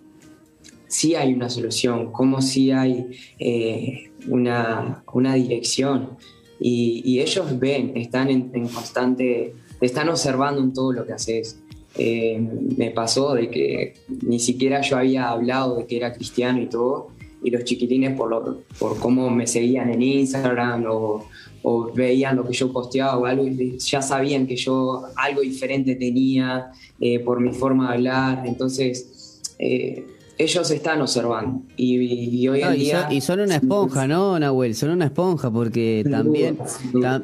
sí 0.88 1.16
hay 1.16 1.34
una 1.34 1.50
solución, 1.50 2.12
cómo 2.12 2.42
sí 2.42 2.72
hay 2.72 3.08
eh, 3.40 4.12
una, 4.28 5.04
una, 5.14 5.34
dirección. 5.34 6.12
Y, 6.60 7.20
ellos 7.20 7.60
ven, 7.60 7.92
están 7.96 8.30
en, 8.30 8.50
en 8.54 8.68
constante 8.68 9.54
te 9.80 9.86
están 9.86 10.10
observando 10.10 10.62
en 10.62 10.74
todo 10.74 10.94
lo 10.94 11.06
que 11.06 11.14
haces. 11.14 11.60
Eh, 11.96 12.40
me 12.78 12.92
pasó 12.92 13.34
de 13.34 13.50
que 13.50 13.96
ni 14.22 14.40
siquiera 14.40 14.82
yo 14.82 14.98
había 14.98 15.30
hablado 15.30 15.78
de 15.78 15.88
que 15.88 15.98
era 15.98 16.14
cristiano 16.14 16.62
y 16.62 16.68
todo, 16.68 17.10
y 17.44 17.50
los 17.50 17.64
chiquitines 17.64 18.16
por, 18.16 18.30
lo, 18.30 18.62
por 18.80 19.00
cómo 19.00 19.30
me 19.30 19.48
seguían 19.48 19.90
en 19.90 20.02
Instagram 20.02 20.86
o, 20.90 21.26
o, 21.64 21.92
veían 21.94 22.36
lo 22.36 22.48
que 22.48 22.54
yo 22.54 22.72
posteaba 22.72 23.18
o 23.18 23.26
algo, 23.26 23.46
ya 23.78 24.02
sabían 24.02 24.48
que 24.48 24.56
yo 24.56 25.04
algo 25.16 25.42
diferente 25.42 25.96
tenía 25.96 26.72
eh, 27.00 27.20
por 27.20 27.40
mi 27.40 27.54
forma 27.54 27.90
de 27.90 27.96
hablar, 27.96 28.44
entonces... 28.46 29.42
Eh, 29.60 30.06
ellos 30.38 30.70
están 30.70 31.02
observando. 31.02 31.64
Y, 31.78 32.48
hoy 32.48 32.62
en 32.62 32.74
día. 32.74 33.08
y 33.12 33.22
son 33.22 33.40
una 33.40 33.56
esponja, 33.56 34.08
¿no, 34.08 34.40
Nahuel? 34.40 34.76
Son 34.76 34.92
una 34.92 35.06
esponja, 35.06 35.52
porque 35.52 36.06
también, 36.10 36.60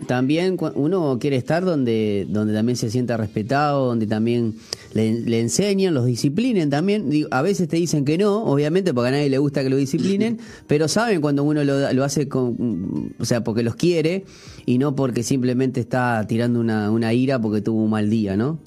también 0.07 0.57
uno 0.75 1.17
quiere 1.19 1.35
estar 1.35 1.63
donde, 1.63 2.25
donde 2.29 2.53
también 2.53 2.75
se 2.75 2.89
sienta 2.89 3.15
respetado, 3.17 3.85
donde 3.85 4.07
también 4.07 4.55
le, 4.93 5.39
enseñan, 5.39 5.93
los 5.93 6.05
disciplinen 6.05 6.69
también. 6.69 7.27
A 7.29 7.41
veces 7.41 7.67
te 7.67 7.77
dicen 7.77 8.03
que 8.03 8.17
no, 8.17 8.45
obviamente, 8.45 8.93
porque 8.93 9.09
a 9.09 9.11
nadie 9.11 9.29
le 9.29 9.37
gusta 9.37 9.61
que 9.63 9.69
lo 9.69 9.77
disciplinen, 9.77 10.39
pero 10.67 10.87
saben 10.87 11.21
cuando 11.21 11.43
uno 11.43 11.63
lo, 11.63 11.93
lo 11.93 12.03
hace 12.03 12.27
con. 12.27 13.13
O 13.19 13.25
sea, 13.25 13.43
porque 13.43 13.61
los 13.61 13.75
quiere 13.75 14.25
y 14.65 14.79
no 14.79 14.95
porque 14.95 15.21
simplemente 15.21 15.79
está 15.79 16.25
tirando 16.27 16.59
una, 16.59 16.89
una 16.89 17.13
ira 17.13 17.39
porque 17.39 17.61
tuvo 17.61 17.83
un 17.83 17.91
mal 17.91 18.09
día, 18.09 18.35
¿no? 18.35 18.59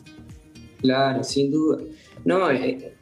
Claro, 0.81 1.25
sin 1.25 1.51
duda. 1.51 1.79
No, 2.25 2.51
eh, 2.51 2.96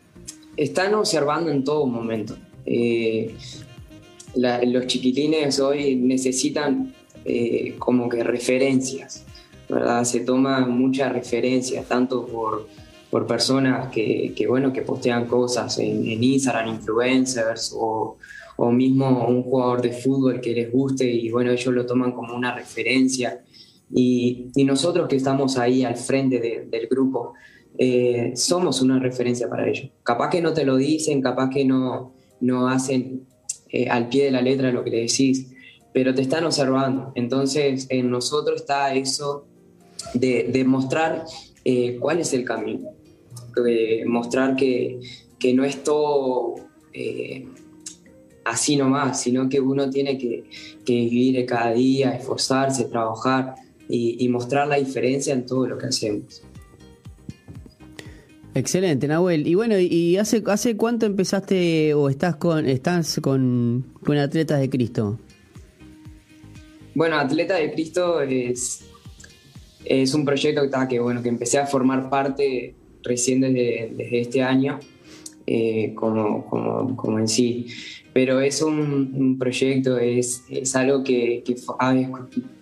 están 0.56 0.94
observando 0.94 1.50
en 1.50 1.64
todo 1.64 1.86
momento. 1.86 2.36
Eh, 2.66 3.34
los 4.36 4.86
chiquitines 4.86 5.60
hoy 5.60 5.96
necesitan 5.96 6.92
eh, 7.24 7.76
como 7.78 8.08
que 8.08 8.24
referencias, 8.24 9.24
¿verdad? 9.68 10.04
Se 10.04 10.20
toman 10.20 10.76
muchas 10.76 11.12
referencias, 11.12 11.86
tanto 11.86 12.26
por, 12.26 12.68
por 13.10 13.26
personas 13.26 13.88
que, 13.90 14.34
bueno, 14.48 14.72
que 14.72 14.82
postean 14.82 15.26
cosas 15.26 15.78
en, 15.78 16.22
Instagram, 16.22 16.68
influencers, 16.68 17.74
o, 17.76 18.18
o, 18.56 18.72
mismo 18.72 19.26
un 19.28 19.42
jugador 19.42 19.82
de 19.82 19.92
fútbol 19.92 20.40
que 20.40 20.52
les 20.52 20.72
guste 20.72 21.08
y 21.08 21.30
bueno, 21.30 21.52
ellos 21.52 21.72
lo 21.72 21.86
toman 21.86 22.12
como 22.12 22.34
una 22.34 22.54
referencia. 22.54 23.42
Y, 23.96 24.48
y 24.56 24.64
nosotros 24.64 25.06
que 25.08 25.16
estamos 25.16 25.56
ahí 25.58 25.84
al 25.84 25.96
frente 25.96 26.66
del 26.68 26.88
grupo, 26.88 27.34
eh, 27.76 28.32
somos 28.36 28.80
una 28.82 28.98
referencia 28.98 29.48
para 29.48 29.68
ellos. 29.68 29.90
Capaz 30.02 30.30
que 30.30 30.40
no 30.40 30.52
te 30.52 30.64
lo 30.64 30.76
dicen, 30.76 31.20
capaz 31.20 31.50
que 31.50 31.64
no, 31.64 32.14
no 32.40 32.68
hacen 32.68 33.26
eh, 33.70 33.88
al 33.88 34.08
pie 34.08 34.26
de 34.26 34.30
la 34.30 34.42
letra 34.42 34.70
lo 34.70 34.84
que 34.84 34.90
le 34.90 35.00
decís, 35.00 35.48
pero 35.92 36.14
te 36.14 36.22
están 36.22 36.44
observando. 36.44 37.12
Entonces, 37.14 37.86
en 37.90 38.10
nosotros 38.10 38.60
está 38.60 38.94
eso 38.94 39.46
de, 40.14 40.64
mostrar 40.66 41.24
eh, 41.64 41.96
cuál 41.98 42.20
es 42.20 42.32
el 42.32 42.44
camino, 42.44 42.90
de 43.56 44.04
mostrar 44.06 44.54
que, 44.56 45.00
que 45.38 45.52
no 45.52 45.64
es 45.64 45.82
todo 45.82 46.56
así 48.44 48.76
nomás, 48.76 49.20
sino 49.20 49.48
que 49.48 49.58
uno 49.58 49.90
tiene 49.90 50.16
que, 50.16 50.44
que 50.84 50.92
vivir 50.92 51.44
cada 51.44 51.72
día, 51.72 52.14
esforzarse, 52.14 52.84
trabajar 52.84 53.56
y 53.88 54.28
mostrar 54.28 54.68
la 54.68 54.76
diferencia 54.76 55.34
en 55.34 55.44
todo 55.44 55.66
lo 55.66 55.76
que 55.76 55.86
hacemos. 55.86 56.42
Excelente, 58.54 59.08
Nahuel. 59.08 59.48
Y 59.48 59.56
bueno, 59.56 59.78
¿y 59.78 60.16
hace 60.16 60.42
hace 60.46 60.76
cuánto 60.76 61.06
empezaste 61.06 61.92
o 61.92 62.08
estás 62.08 62.36
con 62.36 62.66
estás 62.66 63.18
con, 63.20 63.84
Atletas 64.06 64.60
de 64.60 64.70
Cristo? 64.70 65.18
Bueno, 66.94 67.16
Atletas 67.16 67.58
de 67.58 67.72
Cristo 67.72 68.20
es, 68.20 68.84
es 69.84 70.14
un 70.14 70.24
proyecto 70.24 70.62
que, 70.62 70.88
que, 70.88 71.00
bueno, 71.00 71.20
que 71.20 71.30
empecé 71.30 71.58
a 71.58 71.66
formar 71.66 72.08
parte 72.08 72.76
recién 73.02 73.40
desde, 73.40 74.20
este 74.20 74.42
año, 74.42 74.78
eh, 75.48 75.92
como, 75.96 76.46
como, 76.96 77.18
en 77.18 77.26
sí. 77.26 77.66
Pero 78.12 78.40
es 78.40 78.62
un, 78.62 79.36
proyecto, 79.36 79.98
es, 79.98 80.44
es 80.48 80.76
algo 80.76 81.02
que, 81.02 81.42
que 81.44 81.56
ha 81.80 81.92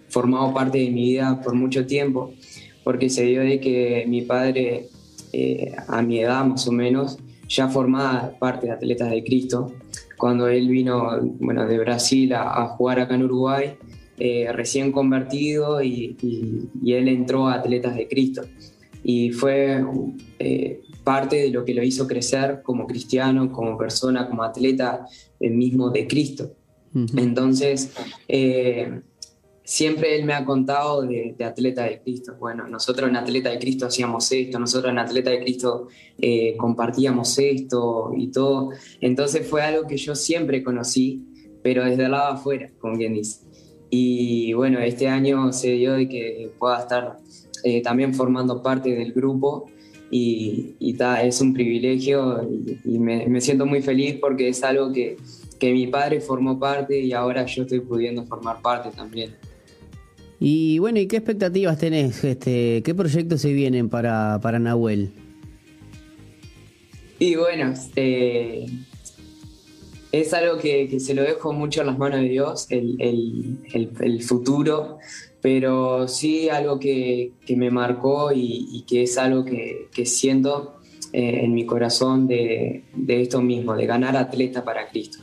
formado 0.08 0.54
parte 0.54 0.78
de 0.78 0.90
mi 0.90 1.10
vida 1.10 1.38
por 1.42 1.52
mucho 1.52 1.84
tiempo, 1.84 2.32
porque 2.82 3.10
se 3.10 3.24
dio 3.24 3.42
de 3.42 3.60
que 3.60 4.06
mi 4.08 4.22
padre 4.22 4.88
eh, 5.32 5.74
a 5.88 6.02
mi 6.02 6.20
edad 6.20 6.44
más 6.44 6.66
o 6.66 6.72
menos, 6.72 7.18
ya 7.48 7.68
formaba 7.68 8.32
parte 8.38 8.66
de 8.66 8.72
Atletas 8.72 9.10
de 9.10 9.22
Cristo. 9.24 9.72
Cuando 10.16 10.48
él 10.48 10.68
vino 10.68 11.20
bueno, 11.40 11.66
de 11.66 11.78
Brasil 11.78 12.32
a, 12.34 12.66
jugar 12.68 13.00
acá 13.00 13.14
en 13.14 13.24
Uruguay, 13.24 13.74
recién 14.52 14.92
convertido 14.92 15.82
y, 15.82 16.16
él 16.86 17.08
entró 17.08 17.48
a 17.48 17.54
Atletas 17.54 17.96
de 17.96 18.06
Cristo. 18.06 18.42
Y 19.02 19.32
fue 19.32 19.84
parte 21.02 21.36
de 21.36 21.50
lo 21.50 21.64
que 21.64 21.74
lo 21.74 21.82
hizo 21.82 22.06
crecer 22.06 22.60
como 22.62 22.86
cristiano, 22.86 23.50
como 23.50 23.76
persona, 23.76 24.28
como 24.28 24.44
atleta 24.44 25.06
mismo 25.40 25.90
de 25.90 26.06
Cristo. 26.06 26.52
Entonces, 26.94 27.92
siempre 29.72 30.18
él 30.18 30.26
me 30.26 30.34
ha 30.34 30.44
contado 30.44 31.00
de, 31.00 31.34
Atleta 31.42 31.84
de 31.84 32.02
Cristo. 32.02 32.34
Bueno, 32.38 32.68
nosotros 32.68 33.08
en 33.08 33.16
Atleta 33.16 33.48
de 33.48 33.58
Cristo 33.58 33.86
hacíamos 33.86 34.30
esto, 34.30 34.58
nosotros 34.58 34.92
en 34.92 34.98
Atleta 34.98 35.30
de 35.30 35.40
Cristo 35.40 35.88
eh, 36.20 36.54
compartíamos 36.58 37.38
esto 37.38 38.12
y 38.14 38.30
todo. 38.30 38.72
Entonces 39.00 39.48
fue 39.48 39.62
algo 39.62 39.86
que 39.86 39.96
yo 39.96 40.14
siempre 40.14 40.62
conocí, 40.62 41.24
pero 41.62 41.86
desde 41.86 42.04
el 42.04 42.10
lado 42.10 42.34
afuera, 42.34 42.70
como 42.80 42.98
quien 42.98 43.14
dice. 43.14 43.46
Y 43.88 44.52
bueno, 44.52 44.78
este 44.78 45.08
año 45.08 45.54
se 45.54 45.70
dio 45.72 45.94
de 45.94 46.06
que 46.06 46.50
pueda 46.58 46.80
estar 46.80 47.16
eh, 47.64 47.80
también 47.80 48.12
formando 48.12 48.62
parte 48.62 48.90
del 48.90 49.14
grupo 49.14 49.70
y, 50.10 50.76
y 50.80 50.94
es 51.22 51.40
un 51.40 51.54
privilegio 51.54 52.46
y, 52.84 52.98
me, 52.98 53.26
me, 53.26 53.40
siento 53.40 53.64
muy 53.64 53.80
feliz 53.80 54.18
porque 54.20 54.48
es 54.48 54.62
algo 54.62 54.92
que, 54.92 55.16
que 55.58 55.72
mi 55.72 55.86
padre 55.86 56.20
formó 56.20 56.58
parte 56.58 57.00
y 57.00 57.14
ahora 57.14 57.46
yo 57.46 57.62
estoy 57.62 57.80
pudiendo 57.80 58.22
formar 58.24 58.60
parte 58.60 58.90
también. 58.90 59.34
Y 60.44 60.80
bueno, 60.80 60.98
¿y 60.98 61.06
qué 61.06 61.18
expectativas 61.18 61.78
tenés? 61.78 62.24
Este, 62.24 62.82
¿Qué 62.82 62.96
proyectos 62.96 63.42
se 63.42 63.52
vienen 63.52 63.88
para, 63.88 64.40
para 64.42 64.58
Nahuel? 64.58 65.12
Y 67.20 67.36
bueno, 67.36 67.70
este, 67.70 68.66
es 70.10 70.34
algo 70.34 70.58
que, 70.58 70.98
se 70.98 71.14
lo 71.14 71.22
dejo 71.22 71.52
mucho 71.52 71.82
en 71.82 71.86
las 71.86 71.96
manos 71.96 72.22
de 72.22 72.28
Dios, 72.28 72.66
el, 72.70 74.20
futuro, 74.26 74.98
pero 75.40 76.08
sí 76.08 76.48
algo 76.48 76.80
que, 76.80 77.30
me 77.56 77.70
marcó 77.70 78.32
y, 78.34 78.84
que 78.88 79.04
es 79.04 79.18
algo 79.18 79.44
que, 79.44 80.06
siento 80.06 80.74
eh, 81.12 81.42
en 81.44 81.54
mi 81.54 81.66
corazón 81.66 82.26
de, 82.26 82.82
de 82.96 83.22
esto 83.22 83.40
mismo, 83.40 83.76
de 83.76 83.86
ganar 83.86 84.16
atleta 84.16 84.64
para 84.64 84.88
Cristo 84.88 85.21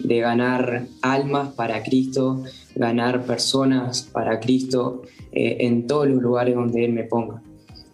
de 0.00 0.20
ganar 0.20 0.86
almas 1.02 1.54
para 1.54 1.82
Cristo, 1.82 2.44
ganar 2.74 3.24
personas 3.24 4.02
para 4.02 4.40
Cristo 4.40 5.02
eh, 5.32 5.58
en 5.60 5.86
todos 5.86 6.08
los 6.08 6.22
lugares 6.22 6.54
donde 6.54 6.84
Él 6.84 6.92
me 6.92 7.04
ponga. 7.04 7.42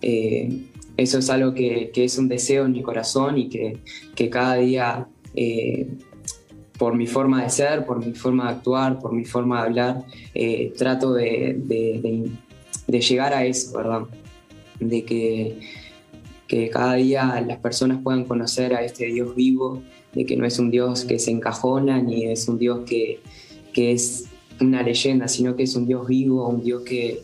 Eh, 0.03 0.67
eso 0.97 1.19
es 1.19 1.31
algo 1.31 1.55
que, 1.55 1.91
es 1.95 2.19
un 2.19 2.29
deseo 2.29 2.67
en 2.67 2.73
mi 2.73 2.83
corazón 2.83 3.39
y 3.39 3.49
que, 3.49 3.81
cada 4.31 4.57
día, 4.57 5.09
eh, 5.35 5.89
por 6.79 6.97
mi 6.97 7.07
forma 7.07 7.43
de 7.43 7.51
ser, 7.51 7.85
por 7.85 8.05
mi 8.05 8.15
forma 8.15 8.45
de 8.45 8.57
actuar, 8.57 8.99
por 8.99 9.13
mi 9.13 9.25
forma 9.25 9.61
de 9.61 9.67
hablar, 9.67 10.05
trato 10.77 11.15
de, 11.15 12.31
llegar 12.87 13.33
a 13.33 13.45
eso, 13.45 13.77
¿verdad? 13.77 14.03
De 14.79 15.05
que, 15.05 15.59
que 16.47 16.69
cada 16.69 16.95
día 16.95 17.43
las 17.47 17.59
personas 17.59 18.01
puedan 18.03 18.25
conocer 18.25 18.75
a 18.75 18.85
este 18.85 19.07
Dios 19.07 19.35
vivo, 19.35 19.83
de 20.15 20.27
que 20.27 20.37
no 20.37 20.47
es 20.47 20.59
un 20.59 20.71
Dios 20.71 21.05
que 21.05 21.19
se 21.19 21.31
encajona, 21.31 22.01
ni 22.01 22.25
es 22.25 22.49
un 22.49 22.59
Dios 22.59 22.81
que, 22.87 23.21
es 23.75 24.27
una 24.61 24.83
leyenda, 24.83 25.29
sino 25.29 25.57
que 25.57 25.65
es 25.65 25.75
un 25.75 25.87
Dios 25.87 26.07
vivo, 26.07 26.49
un 26.49 26.63
Dios 26.63 26.83
que, 26.85 27.23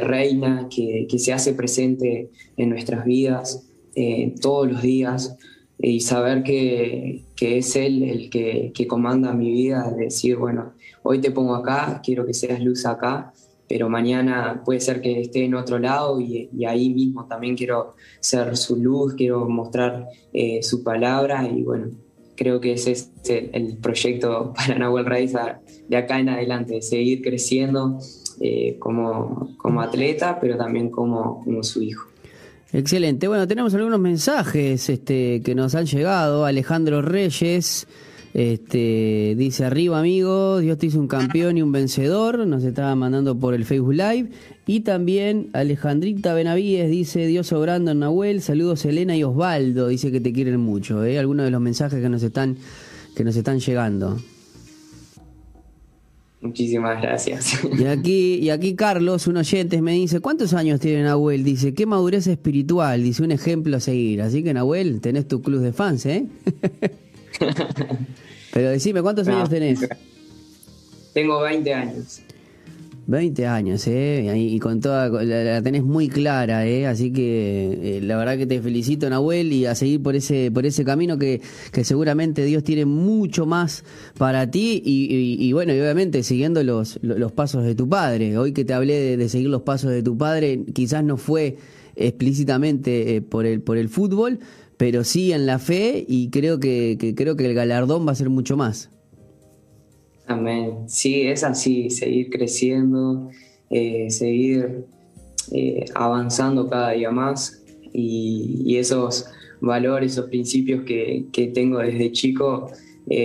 reina, 0.00 0.68
que, 0.68 1.06
se 1.18 1.32
hace 1.32 1.54
presente 1.54 2.30
en 2.56 2.70
nuestras 2.70 3.04
vidas 3.04 3.66
eh, 3.94 4.34
todos 4.40 4.70
los 4.70 4.82
días 4.82 5.36
y 5.78 6.00
saber 6.00 6.42
que, 6.42 7.24
es 7.40 7.76
Él 7.76 8.02
el 8.02 8.30
que, 8.30 8.86
comanda 8.86 9.32
mi 9.32 9.50
vida, 9.50 9.90
decir, 9.96 10.36
bueno, 10.36 10.72
hoy 11.02 11.20
te 11.20 11.30
pongo 11.30 11.54
acá, 11.54 12.00
quiero 12.04 12.26
que 12.26 12.34
seas 12.34 12.60
luz 12.60 12.84
acá, 12.84 13.32
pero 13.68 13.88
mañana 13.88 14.62
puede 14.64 14.80
ser 14.80 15.00
que 15.00 15.20
esté 15.20 15.44
en 15.44 15.54
otro 15.54 15.78
lado 15.78 16.20
y, 16.20 16.48
ahí 16.66 16.90
mismo 16.90 17.26
también 17.26 17.56
quiero 17.56 17.94
ser 18.20 18.56
su 18.56 18.76
luz, 18.76 19.14
quiero 19.14 19.48
mostrar 19.48 20.06
eh, 20.32 20.62
su 20.62 20.82
palabra 20.82 21.48
y 21.48 21.62
bueno, 21.62 21.90
creo 22.38 22.60
que 22.60 22.72
ese 22.72 22.92
es 22.92 23.10
el 23.26 23.76
proyecto 23.76 24.52
para 24.56 24.78
Nahuel 24.78 25.04
Raiza 25.04 25.60
de 25.88 25.96
acá 25.96 26.20
en 26.20 26.28
adelante, 26.28 26.80
seguir 26.80 27.20
creciendo 27.20 27.98
eh, 28.40 28.76
como, 28.78 29.56
como 29.58 29.82
atleta, 29.82 30.38
pero 30.40 30.56
también 30.56 30.90
como, 30.90 31.42
como 31.44 31.62
su 31.62 31.82
hijo. 31.82 32.06
Excelente. 32.72 33.26
Bueno, 33.28 33.48
tenemos 33.48 33.74
algunos 33.74 33.98
mensajes 33.98 34.88
este, 34.88 35.40
que 35.42 35.54
nos 35.54 35.74
han 35.74 35.86
llegado. 35.86 36.44
Alejandro 36.44 37.02
Reyes 37.02 37.86
este, 38.34 39.34
dice 39.36 39.64
arriba 39.64 39.98
amigo, 39.98 40.58
Dios 40.60 40.78
te 40.78 40.86
hizo 40.86 41.00
un 41.00 41.08
campeón 41.08 41.56
y 41.56 41.62
un 41.62 41.72
vencedor. 41.72 42.46
Nos 42.46 42.64
estaba 42.64 42.94
mandando 42.94 43.38
por 43.38 43.54
el 43.54 43.64
Facebook 43.64 43.94
Live. 43.94 44.30
Y 44.66 44.80
también 44.80 45.48
Alejandrita 45.54 46.34
Benavides 46.34 46.90
dice 46.90 47.26
Dios 47.26 47.52
obrando 47.52 47.92
en 47.92 48.00
Nahuel. 48.00 48.42
Saludos 48.42 48.84
Elena 48.84 49.16
y 49.16 49.24
Osvaldo. 49.24 49.88
Dice 49.88 50.12
que 50.12 50.20
te 50.20 50.32
quieren 50.32 50.60
mucho. 50.60 51.04
¿eh? 51.04 51.18
Algunos 51.18 51.46
de 51.46 51.50
los 51.50 51.60
mensajes 51.60 52.00
que 52.02 52.08
nos 52.08 52.22
están, 52.22 52.56
que 53.16 53.24
nos 53.24 53.34
están 53.34 53.60
llegando. 53.60 54.18
Muchísimas 56.40 57.02
gracias. 57.02 57.58
Y 57.76 57.84
aquí, 57.86 58.36
y 58.36 58.50
aquí 58.50 58.76
Carlos, 58.76 59.26
un 59.26 59.38
oyente, 59.38 59.82
me 59.82 59.92
dice, 59.92 60.20
¿cuántos 60.20 60.54
años 60.54 60.78
tiene 60.78 61.02
Nahuel? 61.02 61.42
Dice, 61.42 61.74
qué 61.74 61.84
madurez 61.84 62.28
espiritual, 62.28 63.02
dice, 63.02 63.24
un 63.24 63.32
ejemplo 63.32 63.76
a 63.76 63.80
seguir. 63.80 64.22
Así 64.22 64.44
que 64.44 64.54
Nahuel, 64.54 65.00
tenés 65.00 65.26
tu 65.26 65.42
club 65.42 65.60
de 65.60 65.72
fans, 65.72 66.06
¿eh? 66.06 66.26
Pero 68.52 68.70
decime, 68.70 69.02
¿cuántos 69.02 69.28
años 69.28 69.48
tenés? 69.48 69.86
Tengo 71.12 71.40
20 71.40 71.74
años. 71.74 72.22
20 73.08 73.46
años, 73.46 73.86
¿eh? 73.86 74.30
Y 74.36 74.58
con 74.58 74.82
toda, 74.82 75.08
la, 75.08 75.62
tenés 75.62 75.82
muy 75.82 76.10
clara, 76.10 76.66
¿eh? 76.66 76.86
Así 76.86 77.10
que 77.10 77.96
eh, 77.96 78.00
la 78.02 78.18
verdad 78.18 78.36
que 78.36 78.46
te 78.46 78.60
felicito, 78.60 79.08
Nahuel, 79.08 79.50
y 79.50 79.64
a 79.64 79.74
seguir 79.74 80.02
por 80.02 80.14
ese, 80.14 80.50
por 80.50 80.66
ese 80.66 80.84
camino 80.84 81.16
que, 81.16 81.40
que 81.72 81.84
seguramente 81.84 82.44
Dios 82.44 82.62
tiene 82.64 82.84
mucho 82.84 83.46
más 83.46 83.82
para 84.18 84.50
ti 84.50 84.82
y, 84.84 85.50
bueno, 85.54 85.72
y 85.72 85.80
obviamente 85.80 86.22
siguiendo 86.22 86.62
los, 86.62 86.98
los 87.02 87.32
pasos 87.32 87.64
de 87.64 87.74
tu 87.74 87.88
padre. 87.88 88.36
Hoy 88.36 88.52
que 88.52 88.66
te 88.66 88.74
hablé 88.74 89.16
de, 89.16 89.28
seguir 89.30 89.48
los 89.48 89.62
pasos 89.62 89.90
de 89.90 90.02
tu 90.02 90.18
padre, 90.18 90.64
quizás 90.74 91.02
no 91.02 91.16
fue 91.16 91.56
explícitamente 91.98 93.16
eh, 93.16 93.22
por, 93.22 93.46
el, 93.46 93.60
por 93.60 93.76
el 93.76 93.88
fútbol, 93.88 94.38
pero 94.76 95.04
sí 95.04 95.32
en 95.32 95.46
la 95.46 95.58
fe 95.58 96.04
y 96.06 96.30
creo 96.30 96.60
que, 96.60 97.14
creo 97.16 97.36
que 97.36 97.46
el 97.46 97.54
galardón 97.54 98.06
va 98.06 98.12
a 98.12 98.14
ser 98.14 98.30
mucho 98.30 98.56
más. 98.56 98.90
Amén. 100.26 100.84
Sí, 100.86 101.22
es 101.22 101.42
así, 101.42 101.90
seguir 101.90 102.30
creciendo, 102.30 103.30
eh, 103.70 104.10
seguir 104.10 104.84
eh, 105.52 105.84
avanzando 105.94 106.68
cada 106.68 106.90
día 106.90 107.10
más 107.10 107.62
y, 107.92 108.76
esos 108.76 109.26
valores, 109.60 110.12
esos 110.12 110.26
principios 110.26 110.84
que, 110.84 111.52
tengo 111.54 111.78
desde 111.78 112.12
chico 112.12 112.70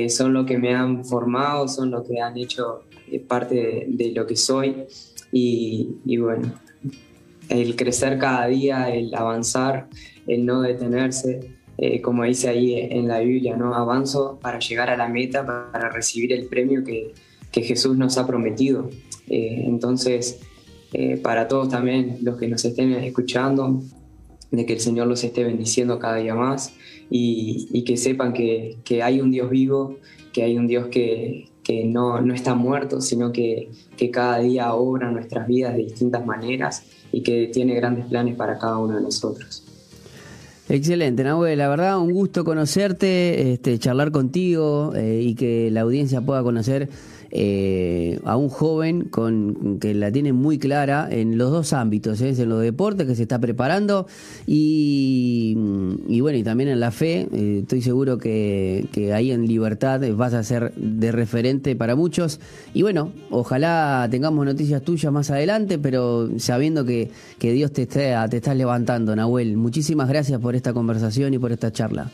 son 0.07 0.33
lo 0.33 0.45
que 0.45 0.57
me 0.57 0.73
han 0.73 1.03
formado, 1.03 1.67
son 1.67 1.91
lo 1.91 2.03
que 2.03 2.19
han 2.19 2.37
hecho 2.37 2.83
parte 3.27 3.85
de, 3.89 4.11
lo 4.13 4.25
que 4.25 4.37
soy 4.37 4.85
y 5.31 6.17
bueno, 6.17 6.53
el 7.49 7.75
crecer 7.75 8.17
cada 8.17 8.47
día, 8.47 8.89
el 8.93 9.13
avanzar, 9.15 9.87
el 10.27 10.45
no 10.45 10.61
detenerse, 10.61 11.51
eh, 11.77 12.01
como 12.01 12.23
dice 12.23 12.49
ahí 12.49 12.75
en 12.75 13.07
la 13.07 13.19
Biblia, 13.19 13.57
¿no? 13.57 13.73
Avanzo 13.73 14.39
para 14.41 14.59
llegar 14.59 14.89
a 14.89 14.97
la 14.97 15.07
meta, 15.07 15.45
para 15.45 15.89
recibir 15.89 16.33
el 16.33 16.45
premio 16.45 16.83
que, 16.83 17.11
Jesús 17.51 17.95
nos 17.95 18.17
ha 18.17 18.25
prometido. 18.25 18.89
Eh, 19.29 19.65
entonces, 19.67 20.39
eh, 20.91 21.17
para 21.17 21.47
todos 21.47 21.69
también 21.69 22.17
los 22.23 22.37
que 22.39 22.47
nos 22.47 22.65
estén 22.65 22.93
escuchando, 22.93 23.83
de 24.49 24.65
que 24.65 24.73
el 24.73 24.79
Señor 24.79 25.07
los 25.07 25.23
esté 25.23 25.43
bendiciendo 25.43 25.99
cada 25.99 26.17
día 26.17 26.35
más 26.35 26.73
y, 27.09 27.83
que 27.83 27.97
sepan 27.97 28.33
que, 28.33 28.77
hay 29.03 29.19
un 29.21 29.31
Dios 29.31 29.49
vivo, 29.49 29.97
que 30.31 30.43
hay 30.43 30.57
un 30.57 30.67
Dios 30.67 30.87
que, 30.87 31.45
no, 31.85 32.21
no, 32.21 32.33
está 32.33 32.55
muerto, 32.55 33.01
sino 33.01 33.31
que, 33.31 33.71
que 33.97 34.11
cada 34.11 34.39
día 34.39 34.73
obra 34.73 35.11
nuestras 35.11 35.47
vidas 35.47 35.75
de 35.75 35.83
distintas 35.83 36.25
maneras 36.25 36.83
y 37.11 37.21
que 37.21 37.49
tiene 37.53 37.75
grandes 37.75 38.05
planes 38.05 38.35
para 38.35 38.57
cada 38.57 38.77
uno 38.77 38.95
de 38.95 39.01
nosotros. 39.01 39.63
Excelente, 40.69 41.23
Nahuel, 41.23 41.57
la 41.57 41.67
verdad 41.67 41.99
un 41.99 42.11
gusto 42.13 42.45
conocerte, 42.45 43.53
este, 43.53 43.77
charlar 43.79 44.11
contigo 44.11 44.93
eh, 44.95 45.21
y 45.21 45.35
que 45.35 45.69
la 45.71 45.81
audiencia 45.81 46.21
pueda 46.21 46.41
conocer 46.41 46.89
eh, 47.35 48.19
a 48.25 48.37
un 48.37 48.47
joven 48.47 49.05
con, 49.05 49.79
que 49.79 49.95
la 49.95 50.11
tiene 50.11 50.33
muy 50.33 50.59
clara 50.59 51.07
en 51.09 51.39
los 51.39 51.49
dos 51.49 51.73
ámbitos, 51.73 52.21
¿eh? 52.21 52.35
en 52.37 52.47
los 52.47 52.61
deportes 52.61 53.07
que 53.07 53.15
se 53.15 53.23
está 53.23 53.39
preparando 53.39 54.05
y, 54.45 55.55
bueno, 56.21 56.37
y 56.37 56.43
también 56.43 56.69
en 56.69 56.79
la 56.79 56.91
fe. 56.91 57.27
Eh, 57.33 57.59
estoy 57.63 57.81
seguro 57.81 58.19
que, 58.19 58.87
ahí 59.15 59.31
en 59.31 59.47
libertad 59.47 59.99
vas 60.15 60.35
a 60.35 60.43
ser 60.43 60.75
de 60.75 61.11
referente 61.11 61.75
para 61.75 61.95
muchos. 61.95 62.39
Y 62.75 62.83
bueno, 62.83 63.11
ojalá 63.31 64.07
tengamos 64.11 64.45
noticias 64.45 64.83
tuyas 64.83 65.11
más 65.11 65.31
adelante, 65.31 65.79
pero 65.79 66.29
sabiendo 66.37 66.85
que, 66.85 67.09
que 67.39 67.51
Dios 67.51 67.73
te 67.73 67.81
está, 67.81 68.29
te 68.29 68.37
está 68.37 68.53
levantando, 68.53 69.15
Nahuel. 69.15 69.57
Muchísimas 69.57 70.07
gracias 70.07 70.39
por 70.39 70.55
esta 70.55 70.71
conversación 70.71 71.33
y 71.33 71.39
por 71.39 71.51
esta 71.51 71.71
charla. 71.71 72.11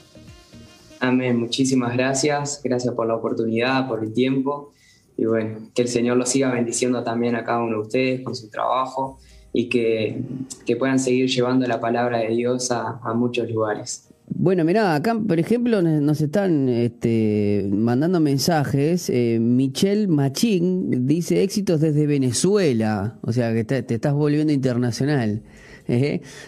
Amén, 1.02 1.38
muchísimas 1.38 1.92
gracias. 1.92 2.62
Gracias 2.64 2.94
por 2.94 3.06
la 3.06 3.16
oportunidad, 3.16 3.86
por 3.86 4.02
el 4.02 4.14
tiempo. 4.14 4.72
Y 5.20 5.26
bueno, 5.26 5.70
que 5.76 5.82
el 5.82 5.90
Señor 5.90 6.16
los 6.16 6.30
siga 6.30 6.50
bendiciendo 6.50 7.04
también 7.04 7.36
a 7.36 7.44
cada 7.44 7.62
uno 7.62 7.76
de 7.76 7.82
ustedes 7.82 8.22
con 8.22 8.36
su 8.36 8.50
trabajo 8.50 9.20
y 9.52 9.68
que, 9.68 10.22
puedan 10.80 10.98
seguir 10.98 11.28
llevando 11.28 11.68
la 11.68 11.82
palabra 11.82 12.20
de 12.20 12.30
Dios 12.30 12.72
a, 12.72 13.02
muchos 13.16 13.50
lugares. 13.52 14.08
Bueno, 14.28 14.64
mirá, 14.64 14.96
acá, 14.96 15.20
por 15.20 15.38
ejemplo, 15.38 15.82
nos 15.82 16.22
están 16.22 16.70
este, 16.70 17.68
mandando 17.70 18.22
mensajes. 18.22 19.10
Eh, 19.10 19.40
Michelle 19.42 20.08
Machín 20.08 21.06
dice 21.06 21.44
éxitos 21.44 21.82
desde 21.82 22.08
Venezuela, 22.08 23.18
o 23.22 23.34
sea 23.34 23.54
que 23.54 23.66
te 23.66 23.94
estás 23.94 24.14
volviendo 24.14 24.54
internacional. 24.54 25.42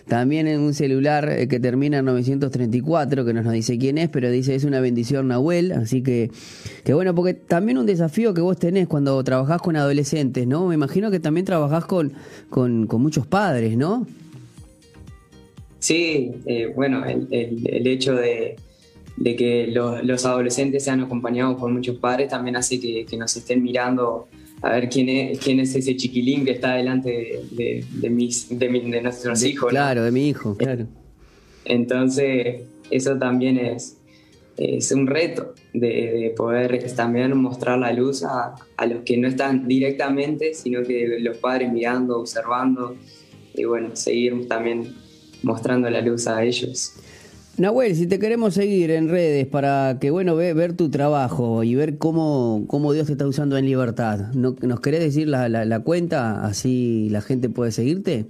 También 0.07 0.47
en 0.47 0.59
un 0.59 0.73
celular 0.73 1.29
eh, 1.29 1.47
que 1.47 1.59
termina 1.59 1.99
en 1.99 2.05
934, 2.05 3.25
que 3.25 3.33
no 3.33 3.41
nos 3.41 3.53
dice 3.53 3.77
quién 3.77 3.97
es, 3.97 4.09
pero 4.09 4.29
dice 4.29 4.55
es 4.55 4.63
una 4.63 4.79
bendición 4.79 5.27
Nahuel, 5.27 5.71
así 5.71 6.03
que, 6.03 6.29
que 6.83 6.93
bueno, 6.93 7.15
porque 7.15 7.33
también 7.33 7.77
un 7.77 7.85
desafío 7.85 8.33
que 8.33 8.41
vos 8.41 8.57
tenés 8.57 8.87
cuando 8.87 9.23
trabajás 9.23 9.61
con 9.61 9.75
adolescentes, 9.75 10.45
¿no? 10.45 10.67
Me 10.67 10.75
imagino 10.75 11.09
que 11.09 11.19
también 11.19 11.45
trabajás 11.45 11.85
con, 11.85 12.13
con, 12.49 12.87
muchos 13.01 13.25
padres, 13.25 13.75
¿no? 13.77 14.05
Sí, 15.79 16.31
eh, 16.45 16.71
bueno, 16.75 17.03
el, 17.05 17.27
el, 17.31 17.87
hecho 17.87 18.13
de, 18.13 18.57
que 19.23 19.67
los, 19.71 20.25
adolescentes 20.25 20.83
sean 20.83 21.01
acompañados 21.01 21.59
por 21.59 21.71
muchos 21.71 21.97
padres 21.97 22.29
también 22.29 22.55
hace 22.55 22.79
que, 22.79 23.05
que 23.05 23.17
nos 23.17 23.35
estén 23.35 23.63
mirando 23.63 24.27
a 24.61 24.69
ver 24.73 24.89
quién 24.89 25.09
es, 25.09 25.39
quién 25.39 25.59
es 25.59 25.75
ese 25.75 25.95
chiquilín 25.95 26.45
que 26.45 26.51
está 26.51 26.75
delante 26.75 27.41
de, 27.51 27.83
de, 27.89 28.09
mis, 28.09 28.47
de, 28.57 29.01
nuestros 29.01 29.43
hijos. 29.43 29.69
Claro, 29.69 30.03
de 30.03 30.11
mi 30.11 30.29
hijo, 30.29 30.55
claro. 30.55 30.85
Entonces, 31.65 32.61
eso 32.89 33.17
también 33.17 33.57
es, 33.57 33.97
es 34.57 34.91
un 34.91 35.07
reto 35.07 35.55
de, 35.73 36.33
poder 36.37 36.83
también 36.95 37.35
mostrar 37.37 37.79
la 37.79 37.91
luz 37.91 38.23
a, 38.23 38.55
a, 38.77 38.85
los 38.85 39.01
que 39.01 39.17
no 39.17 39.27
están 39.27 39.67
directamente, 39.67 40.53
sino 40.53 40.83
que 40.83 41.17
los 41.19 41.37
padres 41.37 41.71
mirando, 41.71 42.19
observando, 42.19 42.95
y 43.55 43.63
bueno, 43.63 43.95
seguir 43.95 44.47
también 44.47 44.95
mostrando 45.41 45.89
la 45.89 46.01
luz 46.01 46.27
a 46.27 46.43
ellos. 46.43 46.93
Nahuel, 47.61 47.95
si 47.95 48.07
te 48.07 48.17
queremos 48.17 48.55
seguir 48.55 48.91
en 48.91 49.07
redes 49.07 49.45
para 49.45 49.97
que, 50.01 50.09
bueno, 50.09 50.35
ve, 50.35 50.53
ver 50.53 50.75
tu 50.75 50.89
trabajo 50.89 51.63
y 51.63 51.75
ver 51.75 51.97
cómo, 51.99 52.65
cómo 52.67 52.91
Dios 52.91 53.05
te 53.05 53.13
está 53.13 53.27
usando 53.27 53.57
en 53.57 53.65
libertad, 53.65 54.33
¿nos 54.33 54.79
querés 54.79 54.99
decir 54.99 55.27
la, 55.27 55.47
la, 55.47 55.79
cuenta? 55.81 56.43
Así 56.43 57.07
la 57.11 57.21
gente 57.21 57.49
puede 57.49 57.71
seguirte. 57.71 58.25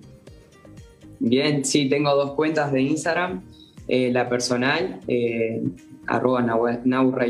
Bien, 1.19 1.63
sí, 1.63 1.87
tengo 1.87 2.13
dos 2.15 2.33
cuentas 2.33 2.71
de 2.71 2.81
Instagram. 2.81 3.41
Eh, 3.87 4.11
la 4.11 4.29
personal, 4.29 4.99
eh, 5.07 5.61
arroba 6.07 6.45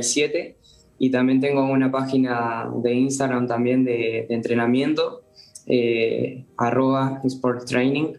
7 0.02 0.56
y 1.00 1.10
también 1.10 1.40
tengo 1.40 1.66
una 1.66 1.92
página 1.92 2.70
de 2.84 2.94
Instagram 2.94 3.48
también 3.48 3.86
de, 3.86 4.28
entrenamiento, 4.30 5.24
eh, 5.66 6.46
arroba 6.58 7.22
Sport 7.24 7.66
Training 7.66 8.14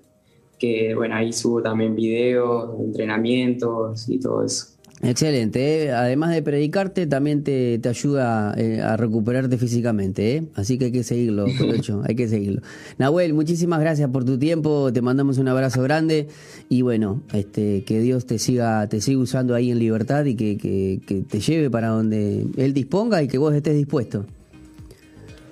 que 0.63 0.95
bueno, 0.95 1.17
ahí 1.17 1.33
subo 1.33 1.61
también 1.61 1.97
videos, 1.97 2.79
entrenamientos 2.79 4.09
y 4.09 4.21
todo 4.21 4.45
eso. 4.45 4.67
Excelente, 5.03 5.87
¿eh? 5.87 5.91
además 5.91 6.33
de 6.33 6.41
predicarte, 6.41 7.09
también 7.09 7.43
te, 7.43 7.81
ayuda 7.85 8.55
eh, 8.57 8.81
a 8.81 8.97
recuperarte 8.97 9.59
físicamente, 9.59 10.37
¿eh? 10.37 10.45
así 10.55 10.79
que 10.79 10.85
hay 10.85 10.93
que 10.93 11.03
seguirlo, 11.03 11.47
hecho, 11.75 12.05
hay 12.07 12.15
que 12.15 12.29
seguirlo. 12.29 12.63
Nahuel, 12.99 13.35
muchísimas 13.35 13.81
gracias 13.81 14.09
por 14.11 14.25
tu 14.25 14.39
tiempo, 14.39 14.93
te 14.93 15.03
mandamos 15.03 15.39
un 15.39 15.49
abrazo 15.49 15.83
grande 15.83 16.29
y 16.69 16.83
bueno, 16.83 17.21
este, 17.33 17.83
que 17.83 17.99
Dios 17.99 18.27
te 18.27 18.39
siga, 18.39 18.89
te 18.89 19.01
siga 19.01 19.19
usando 19.19 19.57
ahí 19.57 19.73
en 19.73 19.81
libertad 19.81 20.25
y 20.27 20.37
que, 20.37 20.57
que 21.05 21.23
te 21.23 21.41
lleve 21.41 21.71
para 21.71 21.89
donde 21.89 22.47
Él 22.57 22.73
disponga 22.73 23.21
y 23.21 23.27
que 23.27 23.39
vos 23.39 23.53
estés 23.53 23.75
dispuesto. 23.75 24.27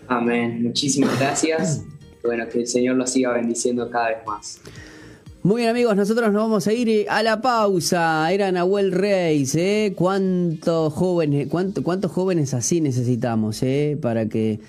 Amén, 0.06 0.62
muchísimas 0.62 1.18
gracias. 1.18 1.82
Bueno, 2.22 2.46
que 2.50 2.60
el 2.60 2.66
Señor 2.66 2.96
lo 2.96 3.06
siga 3.06 3.32
bendiciendo 3.32 3.88
cada 3.90 4.08
vez 4.08 4.18
más. 4.26 4.60
Muy 5.42 5.62
bien 5.62 5.70
amigos, 5.70 5.96
nosotros 5.96 6.30
nos 6.34 6.42
vamos 6.42 6.66
a 6.66 6.72
ir 6.74 7.06
a 7.08 7.22
la 7.22 7.40
pausa. 7.40 8.30
Era 8.30 8.52
Nahuel 8.52 8.92
Reis, 8.92 9.54
¿eh? 9.54 9.94
¿Cuántos 9.96 10.92
jóvenes, 10.92 11.48
cuántos 11.48 12.12
jóvenes 12.12 12.52
así 12.52 12.82
necesitamos, 12.82 13.62
eh? 13.62 13.96
Para 14.02 14.28
que, 14.28 14.60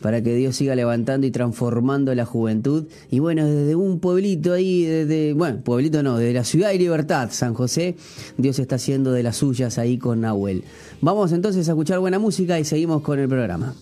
para 0.00 0.22
que 0.22 0.36
Dios 0.36 0.54
siga 0.54 0.76
levantando 0.76 1.26
y 1.26 1.32
transformando 1.32 2.14
la 2.14 2.26
juventud. 2.26 2.86
Y 3.10 3.18
bueno, 3.18 3.44
desde 3.44 3.74
un 3.74 3.98
pueblito 3.98 4.52
ahí, 4.52 4.84
desde, 4.84 5.32
bueno, 5.32 5.62
pueblito 5.64 6.00
no, 6.04 6.16
desde 6.16 6.32
la 6.32 6.44
ciudad 6.44 6.68
de 6.68 6.78
Libertad, 6.78 7.30
San 7.32 7.52
José, 7.54 7.96
Dios 8.36 8.60
está 8.60 8.76
haciendo 8.76 9.10
de 9.10 9.24
las 9.24 9.34
suyas 9.34 9.78
ahí 9.78 9.98
con 9.98 10.20
Nahuel. 10.20 10.62
Vamos 11.00 11.32
entonces 11.32 11.68
a 11.68 11.72
escuchar 11.72 11.98
buena 11.98 12.20
música 12.20 12.56
y 12.60 12.64
seguimos 12.64 13.02
con 13.02 13.18
el 13.18 13.26
programa. 13.26 13.74